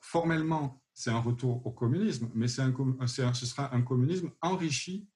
Formellement, 0.00 0.83
c'est 0.94 1.10
un 1.10 1.18
retour 1.18 1.66
au 1.66 1.72
communisme, 1.72 2.30
mais 2.34 2.46
un, 2.60 3.06
ce 3.06 3.46
sera 3.46 3.74
un 3.74 3.82
communisme 3.82 4.30
enrichi 4.40 5.08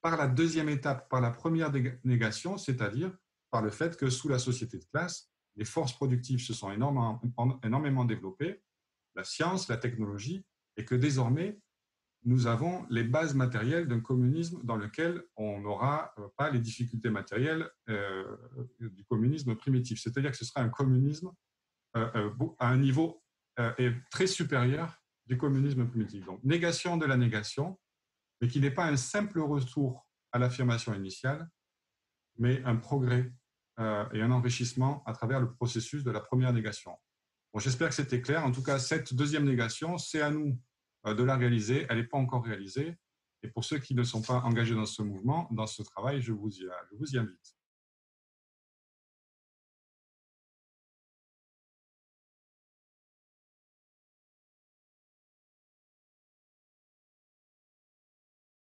par 0.00 0.16
la 0.16 0.28
deuxième 0.28 0.68
étape, 0.68 1.08
par 1.10 1.20
la 1.20 1.32
première 1.32 1.72
négation, 2.04 2.58
c'est-à-dire 2.58 3.12
par 3.50 3.60
le 3.60 3.70
fait 3.70 3.96
que 3.96 4.08
sous 4.08 4.28
la 4.28 4.38
société 4.38 4.78
de 4.78 4.84
classe, 4.84 5.30
les 5.56 5.64
forces 5.64 5.92
productives 5.92 6.40
se 6.40 6.54
sont 6.54 6.70
énormément, 6.70 7.20
énormément 7.64 8.04
développées, 8.04 8.62
la 9.16 9.24
science, 9.24 9.68
la 9.68 9.78
technologie, 9.78 10.44
et 10.76 10.84
que 10.84 10.94
désormais, 10.94 11.58
nous 12.24 12.46
avons 12.46 12.86
les 12.90 13.04
bases 13.04 13.34
matérielles 13.34 13.88
d'un 13.88 14.00
communisme 14.00 14.60
dans 14.64 14.76
lequel 14.76 15.22
on 15.36 15.60
n'aura 15.60 16.12
euh, 16.18 16.28
pas 16.36 16.50
les 16.50 16.58
difficultés 16.58 17.10
matérielles 17.10 17.68
euh, 17.88 18.36
du 18.80 19.04
communisme 19.04 19.54
primitif. 19.54 20.00
C'est-à-dire 20.00 20.32
que 20.32 20.36
ce 20.36 20.44
sera 20.44 20.60
un 20.60 20.68
communisme 20.68 21.30
euh, 21.96 22.30
à 22.58 22.68
un 22.68 22.76
niveau 22.76 23.22
très 24.10 24.26
supérieur 24.26 25.02
du 25.26 25.36
communisme 25.36 25.86
primitif. 25.86 26.24
Donc, 26.24 26.42
négation 26.44 26.96
de 26.96 27.06
la 27.06 27.16
négation, 27.16 27.78
mais 28.40 28.48
qui 28.48 28.60
n'est 28.60 28.70
pas 28.70 28.86
un 28.86 28.96
simple 28.96 29.40
retour 29.40 30.06
à 30.32 30.38
l'affirmation 30.38 30.94
initiale, 30.94 31.48
mais 32.38 32.62
un 32.64 32.76
progrès 32.76 33.32
et 33.78 34.22
un 34.22 34.30
enrichissement 34.30 35.02
à 35.04 35.12
travers 35.12 35.38
le 35.38 35.52
processus 35.52 36.02
de 36.02 36.10
la 36.10 36.20
première 36.20 36.52
négation. 36.52 36.96
Bon, 37.52 37.60
J'espère 37.60 37.88
que 37.88 37.94
c'était 37.94 38.20
clair. 38.20 38.44
En 38.44 38.52
tout 38.52 38.62
cas, 38.62 38.78
cette 38.78 39.14
deuxième 39.14 39.44
négation, 39.44 39.98
c'est 39.98 40.20
à 40.20 40.30
nous 40.30 40.58
euh, 41.06 41.14
de 41.14 41.22
la 41.22 41.36
réaliser. 41.36 41.86
Elle 41.88 41.98
n'est 41.98 42.06
pas 42.06 42.18
encore 42.18 42.44
réalisée. 42.44 42.96
Et 43.42 43.48
pour 43.48 43.64
ceux 43.64 43.78
qui 43.78 43.94
ne 43.94 44.02
sont 44.02 44.22
pas 44.22 44.40
engagés 44.40 44.74
dans 44.74 44.86
ce 44.86 45.02
mouvement, 45.02 45.48
dans 45.50 45.66
ce 45.66 45.82
travail, 45.82 46.20
je 46.20 46.32
vous 46.32 46.50
je 46.50 46.96
vous 46.98 47.14
y 47.14 47.18
invite. 47.18 47.56